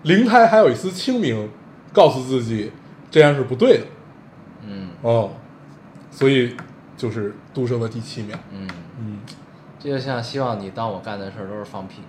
[0.02, 1.48] 灵胎还有一丝清明，
[1.92, 2.72] 告诉自己
[3.12, 3.84] 这样是不对的。
[4.66, 5.30] 嗯哦，
[6.10, 6.56] 所以
[6.96, 8.36] 就是杜生的第七秒。
[8.50, 8.68] 嗯，
[8.98, 9.20] 嗯，
[9.78, 12.02] 这就像希望你当我干的事儿都是放屁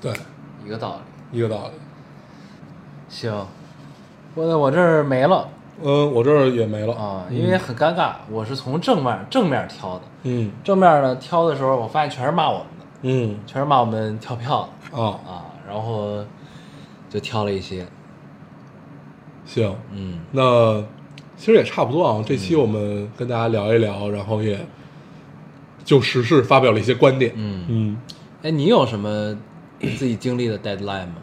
[0.00, 0.12] 对，
[0.64, 1.00] 一个道
[1.32, 1.36] 理。
[1.36, 1.72] 一个道理。
[3.08, 3.44] 行，
[4.36, 5.48] 我我这儿没了
[5.82, 6.94] 嗯，我这儿也没了。
[6.94, 10.50] 啊，因为很尴尬，我是从正面正面挑的，嗯。
[10.62, 13.38] 正面呢挑的时候，我发现全是骂我们的，嗯。
[13.46, 14.98] 全是骂我们跳票的。
[15.00, 16.24] 啊，啊，然后
[17.08, 17.86] 就挑了一些，
[19.46, 20.20] 行，嗯。
[20.32, 20.82] 那
[21.36, 22.22] 其实也差不多啊。
[22.26, 24.58] 这期我们跟大家聊一聊，然后也
[25.84, 27.32] 就时事发表了一些观点。
[27.36, 27.96] 嗯，嗯，
[28.42, 29.34] 哎，你有什么
[29.96, 31.22] 自己经历的 deadline 吗？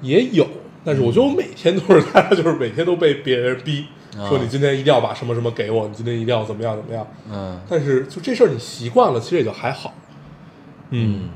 [0.00, 0.44] 也有，
[0.84, 3.86] 但是我觉得我每天都是，大 家就是每天都被别人逼，
[4.18, 7.06] 啊说你今天一定要把什么什么给我，你今天一定要怎么样怎么样。
[7.30, 9.94] 嗯但是就这事儿你习惯了，其实也就还好。
[10.90, 11.30] 嗯，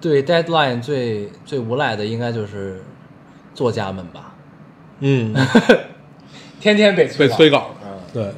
[0.00, 2.82] 对 deadline 最最无赖的应该就是
[3.54, 4.34] 作家们吧，
[5.00, 5.34] 嗯，
[6.60, 8.32] 天天被 被催稿，嗯对，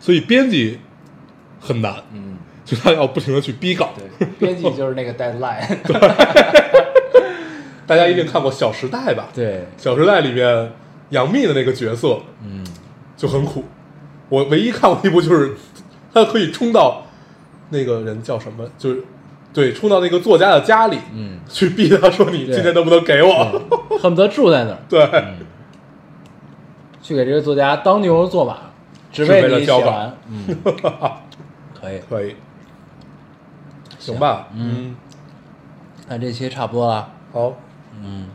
[0.00, 0.78] 所以编辑
[1.60, 3.90] 很难，嗯，就他要不停的去逼稿。
[4.18, 5.64] 对，编辑就是那个 deadline，
[7.86, 9.28] 大家一定看过《小时代》吧？
[9.34, 10.72] 对，《小时代》里面
[11.10, 12.64] 杨幂的那个角色嗯。
[13.16, 13.64] 就很苦。
[14.28, 15.54] 我唯一看过一部就是
[16.12, 17.06] 他可以冲到
[17.70, 19.04] 那个人叫什么，就是
[19.52, 23.62] 对，冲到那个作家的家里，嗯，去逼他说你今天能不能给我？
[24.00, 25.24] 恨不得住在那儿， 对，
[27.00, 28.56] 去给这个作家当牛做马，
[29.12, 30.10] 只只为为了交稿。
[30.28, 30.56] 嗯，
[31.80, 32.34] 可以，可以，
[34.00, 34.18] 行。
[34.18, 34.48] 吧？
[34.56, 34.96] 嗯，
[36.08, 37.54] 那这期差不多了，好，
[38.04, 38.26] 嗯，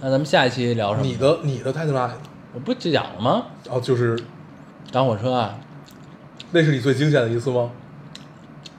[0.00, 1.06] 那咱们下一期聊什么？
[1.06, 2.10] 你的你的 deadline
[2.52, 3.44] 我不就讲了吗？
[3.70, 4.18] 哦，就是
[4.92, 5.54] 赶火车啊，
[6.50, 7.70] 那是你最惊险的一次吗？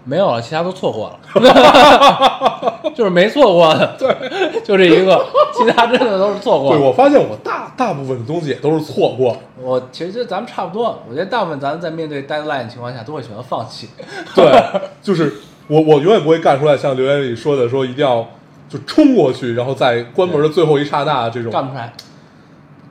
[0.07, 9.35] 没有了，其他都错过了， 就是没错过的， 对，就这一个，其他真的都是错过对，我发现我大大部分的东西也都是错过。
[9.59, 13.89] 我其实就咱们差不多，我觉得大部分咱们在面对 deadline 的情况下，都会选择放弃。
[14.35, 14.61] 对，
[15.01, 15.33] 就是
[15.67, 18.27] 我我永远不会干出来像留言里说的，说一定要
[18.68, 21.93] 就冲过去，然后在关门的最后一刹那这种，干不出来，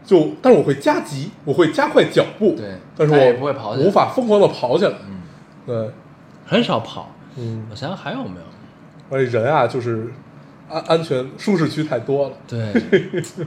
[0.05, 4.93] 就但是我会加急，我会加快脚步，对但是我不会跑无法疯狂的跑起来。
[5.09, 5.23] 嗯，
[5.67, 5.91] 对，
[6.47, 7.11] 很少跑。
[7.37, 8.47] 嗯，我想想还有没有？
[9.11, 10.13] 而且人啊，就是
[10.69, 12.35] 安安全舒适区太多了。
[12.47, 12.61] 对，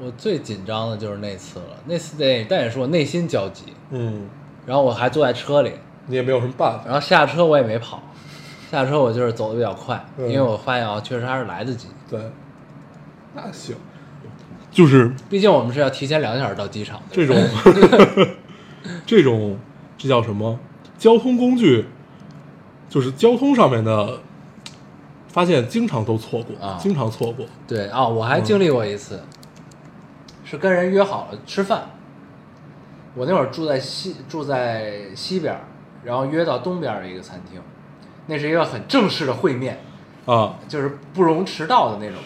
[0.00, 1.66] 我最紧张的就是那次了。
[1.86, 4.28] 那次得，但也是我内心焦急，嗯，
[4.64, 5.72] 然后我还坐在车里，
[6.06, 6.84] 你也没有什么办法。
[6.86, 8.02] 然后下车我也没跑，
[8.70, 11.88] 下车我就是走的比较快，嗯因为我发现啊，确实还是来得及。
[12.10, 12.20] 对，
[13.34, 13.76] 那行，
[14.70, 17.04] 就是毕竟我们是要提前两个小时到机场的。
[17.14, 17.36] 这种
[19.06, 19.58] 这种
[19.96, 20.58] 这叫什么
[20.98, 21.86] 交通工具，
[22.88, 24.20] 就是交通上面的，
[25.28, 27.46] 发现经常都错过，啊经常错过。
[27.66, 29.22] 对啊，我还经历过一次，
[30.44, 31.90] 是跟人约好了吃饭。
[33.14, 35.58] 我那会儿住在西住在西边，
[36.04, 37.60] 然后约到东边的一个餐厅，
[38.26, 39.80] 那是一个很正式的会面，
[40.26, 42.18] 啊，就是不容迟到的那种。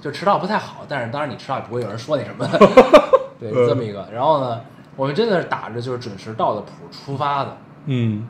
[0.00, 2.46] 就迟到不太好，但是当然你迟到也不会有人说你什么，
[3.38, 4.08] 对，嗯这么一个。
[4.10, 4.60] 然后呢，
[4.96, 7.56] 我们真的是打着就是准时到的谱出发的。
[7.86, 8.26] 嗯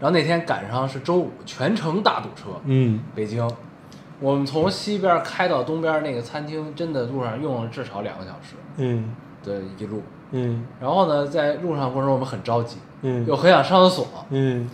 [0.00, 3.48] 然后那天赶上是周五，全程大堵车，嗯北京，
[4.20, 10.02] 我们从西边开到东边那个餐厅，真的路上用了至少两个小时嗯的一路。
[10.32, 14.68] 嗯然后呢，在路上过程中我们很着急，嗯又很想上厕所，嗯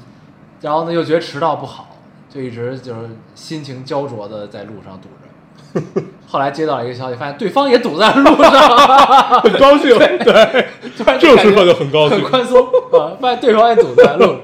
[0.64, 1.94] 然后呢又觉得迟到不好，
[2.32, 3.00] 就一直就是
[3.34, 6.02] 心情焦灼的在路上堵着。
[6.26, 8.50] 后来接到一个消息，发现对方也堵在路上，
[9.42, 9.90] 很高兴，
[10.24, 12.18] 对，突然这个时刻就很高兴。
[12.18, 12.66] 很宽松
[12.98, 14.40] 啊，发现对方也堵在路上，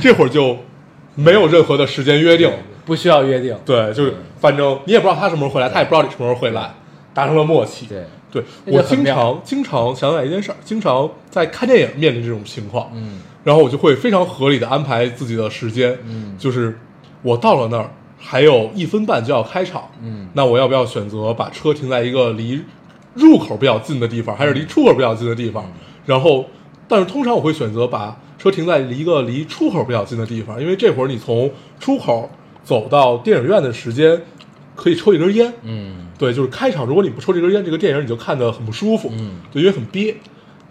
[0.00, 0.56] 这会儿就
[1.16, 2.50] 没有任何的时间约定，
[2.86, 3.54] 不需要约定。
[3.66, 6.72] 对，就是反正你也不知道他什么时候回来，他也不知道你什么时候回来，
[7.12, 7.86] 达成了默契。
[7.86, 16.36] 对，对我经常经常想起来一件事儿，经常在看电影面临这种情况，嗯然后我就会非常合理的安排自己的时间，嗯。
[16.38, 16.78] 就是
[17.22, 20.28] 我到了那儿还有一分半就要开场，嗯。
[20.34, 22.62] 那我要不要选择把车停在一个离
[23.14, 25.64] 入口比较近的地方，还是离出口比较近的地方？
[26.06, 26.46] 然后，
[26.88, 32.30] 但是通常我会选择把车停在一个离出口比较近的地方，因为这会儿你从出口
[32.64, 34.20] 走到电影院的时间
[34.74, 36.08] 可以抽一根烟，嗯。
[36.18, 39.32] 对，就是开场，如果你不抽这根烟，这个电影你就看得很不舒服，嗯。
[39.52, 40.14] 对，因为很憋，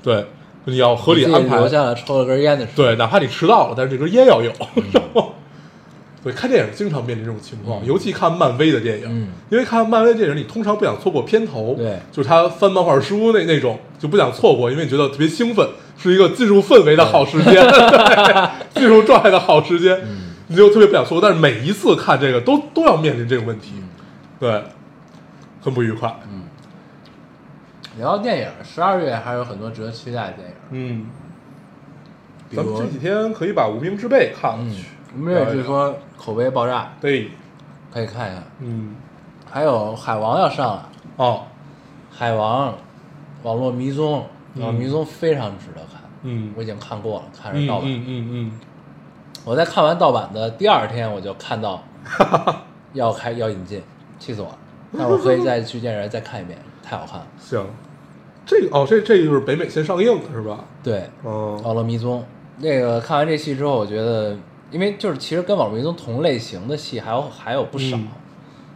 [0.01, 0.25] 对，
[0.65, 2.83] 你要合理安排，留下来抽了根烟的时候。
[2.83, 4.51] 对，哪怕你迟到了，但是这根烟要有。
[4.75, 5.33] 嗯然后，
[6.23, 19.97] 对，看电影经常面临这种情况，尤其看漫威的电影，嗯因为看漫威电影，你通常不想错过片头，对就是他翻漫画书那那种，就不想错过，因为你觉得特别兴奋，是一个进入氛围的好时间，对进入状态的好时间。
[20.03, 21.21] 嗯你就特别不想错过。
[21.21, 23.71] 但是每一次看这个都都要面临这个问题，
[24.37, 24.61] 对，
[25.61, 26.13] 很不愉快。
[26.29, 26.41] 嗯，
[27.97, 31.05] 聊到电影，十二月还有很多值得期待的电影，嗯，
[32.49, 34.71] 比如咱们这几天可以把《无名之辈》看了嗯。
[34.71, 37.29] 去。，我们也据说口碑爆炸，对，
[37.93, 38.43] 可以看一看。
[38.59, 38.95] 嗯，
[39.49, 41.43] 还有海王要上了，哦，
[42.09, 42.73] 海王
[43.43, 44.63] 网络迷踪，嗯。
[44.63, 46.53] 网络迷踪非常值得看，嗯。
[46.55, 47.87] 我已经看过了，看嗯着盗版。
[47.89, 48.51] 嗯嗯嗯，
[49.43, 51.83] 我在看完盗版的第二天，我就看到
[52.93, 53.81] 要开要引进，
[54.19, 54.57] 气死我了。
[54.97, 57.27] 但我可以再去电影院再看一遍，太好看了。
[57.39, 57.65] 行，
[58.45, 60.65] 这个哦，这这就是北美先上映的是吧？
[60.83, 62.23] 对，哦，网络迷踪
[62.57, 64.35] 那个看完这戏之后，我觉得，
[64.71, 68.07] 因为就是其实跟网络迷踪同类型的戏还有还有不少，嗯。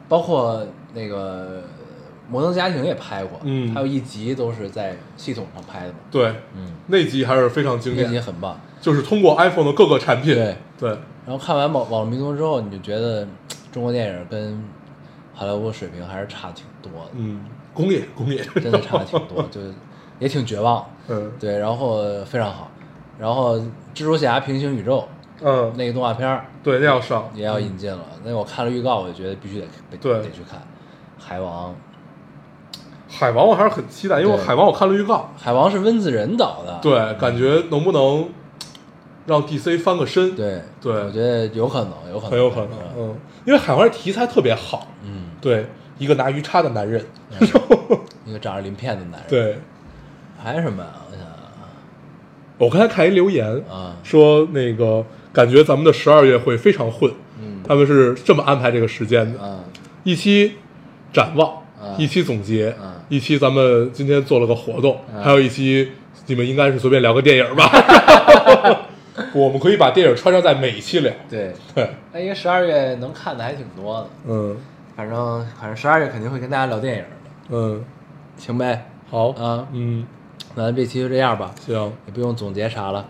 [0.08, 1.60] 包括那个
[2.30, 3.74] 《摩登家庭》也拍过，嗯。
[3.74, 8.06] 还有一集都是在系统上拍的嘛，对，嗯，那集还是非常经典。
[8.06, 8.60] 那集，很棒。
[8.80, 10.90] 就是通过 iPhone 的各个产品，对对，
[11.26, 13.28] 然后看完网网络迷踪之后，你就觉得
[13.72, 14.64] 中国电影跟
[15.34, 17.44] 好莱坞水平还是差挺多的，嗯，
[17.76, 18.44] 工业工业。
[18.56, 19.72] 真的 差的挺多，就是
[20.18, 20.84] 也挺绝望。
[21.08, 21.32] 嗯。
[21.40, 22.72] 对，然后非常好，
[23.20, 23.58] 然后
[23.94, 25.08] 蜘蛛侠平行宇宙
[25.42, 29.68] 嗯，那个动画片儿对，那要上，也要引进了，那我看了预告，我就觉得必须得
[30.00, 30.62] 得得去看。
[31.20, 31.76] 海王，
[33.10, 38.30] 海王我还是很期待，因为我海王我看了预告，海王是温子仁导的，对，感觉能不能
[39.26, 40.36] 让 DC 翻个身？
[40.36, 40.94] 对对。
[41.04, 43.16] 我觉得有可能，有可能，很有可能，嗯，
[43.46, 45.68] 因为海王这题材特别好，嗯，对，
[45.98, 47.04] 一个拿鱼叉的男人，
[48.26, 49.58] 一个长着鳞片的男人，，对。
[50.42, 51.02] 还有什么啊？
[51.10, 51.30] 我想想。
[52.58, 57.62] 我刚才看一留言啊，说那个感觉咱们的十二月会非常混，嗯。
[57.68, 59.60] 他们是这么安排这个时间的，啊，
[60.04, 60.54] 一期
[61.12, 61.50] 展望，
[61.82, 65.92] 啊一期总结，啊一期咱们今天做了个活动，啊还有一期
[66.28, 67.70] 你们应该是随便聊个电影吧。
[69.34, 71.12] 我们可以把电影穿插在每一期聊。
[71.30, 74.56] 对，对， 那因为十二月能看的还挺多的，嗯
[74.96, 77.10] 反正反正十二月肯定会跟大家聊电影的，
[77.50, 77.84] 嗯，
[78.38, 79.68] 行呗，好，啊。
[79.74, 80.06] 嗯，
[80.56, 81.74] 那咱这期就这样吧，行，
[82.06, 83.06] 也不用总结啥了，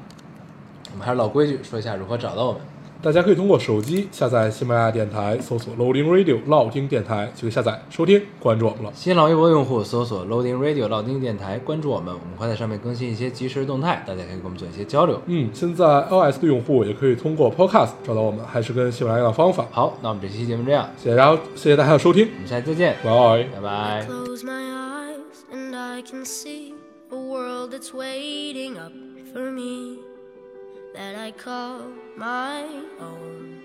[0.91, 2.61] 我们还是老规矩，说一下如何找到我们。
[3.05, 8.91] 大家可以通过手机下载喜马拉雅电台，搜索 Loading Radio 老听电台就可以下载收听，关注我们了。
[8.95, 15.21] 新浪微博用户搜索 Loading Radio 老丁电台，关注我们，我们会在上面更新一些即时动态，大家可以跟我们做一些交流。
[15.27, 19.67] 嗯，现在 iOS 的用户也可以通过 Podcast 找到我们，还是跟喜马拉雅的方法。
[19.69, 23.43] 好，那我们这期节目这样，谢谢大家，谢谢大家的收听，我们下期再见，拜。
[23.53, 24.07] 拜拜。
[24.09, 26.73] Close my eyes and I can see
[27.11, 28.91] a world that's waiting up
[29.31, 29.99] for me
[30.95, 32.63] that I call my
[33.01, 33.61] own.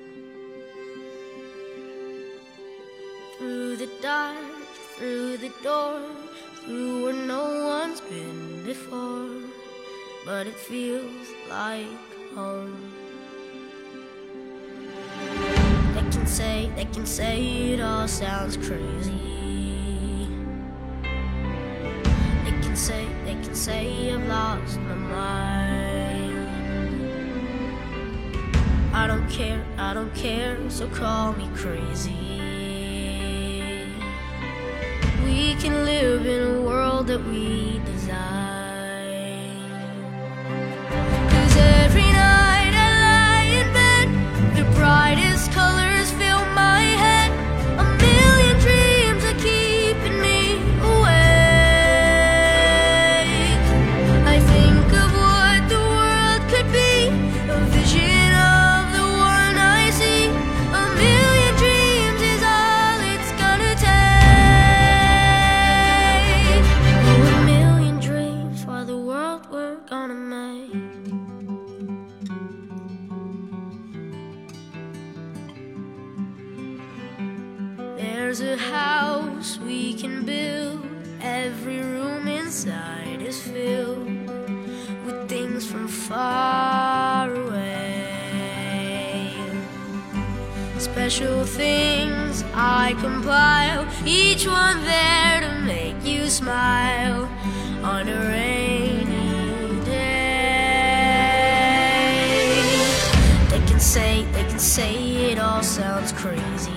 [3.39, 4.37] Through the dark,
[4.97, 6.01] through the door,
[6.65, 9.31] through where no one's been before,
[10.27, 11.87] but it feels like
[12.35, 12.93] home.
[15.95, 20.29] They can say, they can say it all sounds crazy.
[22.45, 25.60] They can say, they can say I've lost my mind.
[28.93, 32.17] I don't care, I don't care, so call me crazy.
[35.25, 38.00] We can live in a world that we design.
[93.21, 97.29] Compile, each one there to make you smile
[97.83, 100.71] on a rainy day.
[103.51, 106.73] They can say, they can say it all sounds crazy.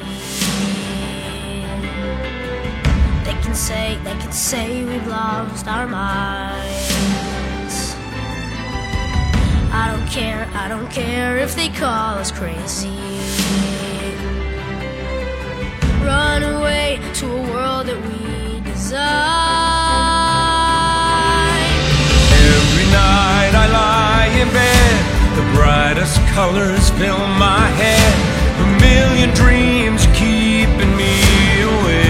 [3.23, 6.75] They can say, they can say we've lost our minds.
[9.75, 13.12] I don't care, I don't care if they call us crazy.
[18.93, 19.01] Every
[22.91, 24.95] night I lie in bed
[25.33, 28.13] The brightest colors fill my head.
[28.61, 31.13] A million dreams keeping me
[31.63, 32.03] awake.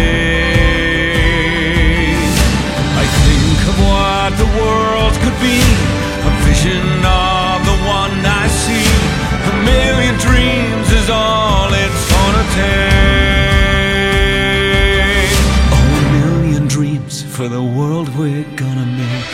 [3.00, 5.64] I think of what the world could be.
[6.28, 8.92] A vision of the one I see.
[9.52, 12.93] A million dreams is all it's gonna take.
[17.44, 19.33] For the world we're gonna make.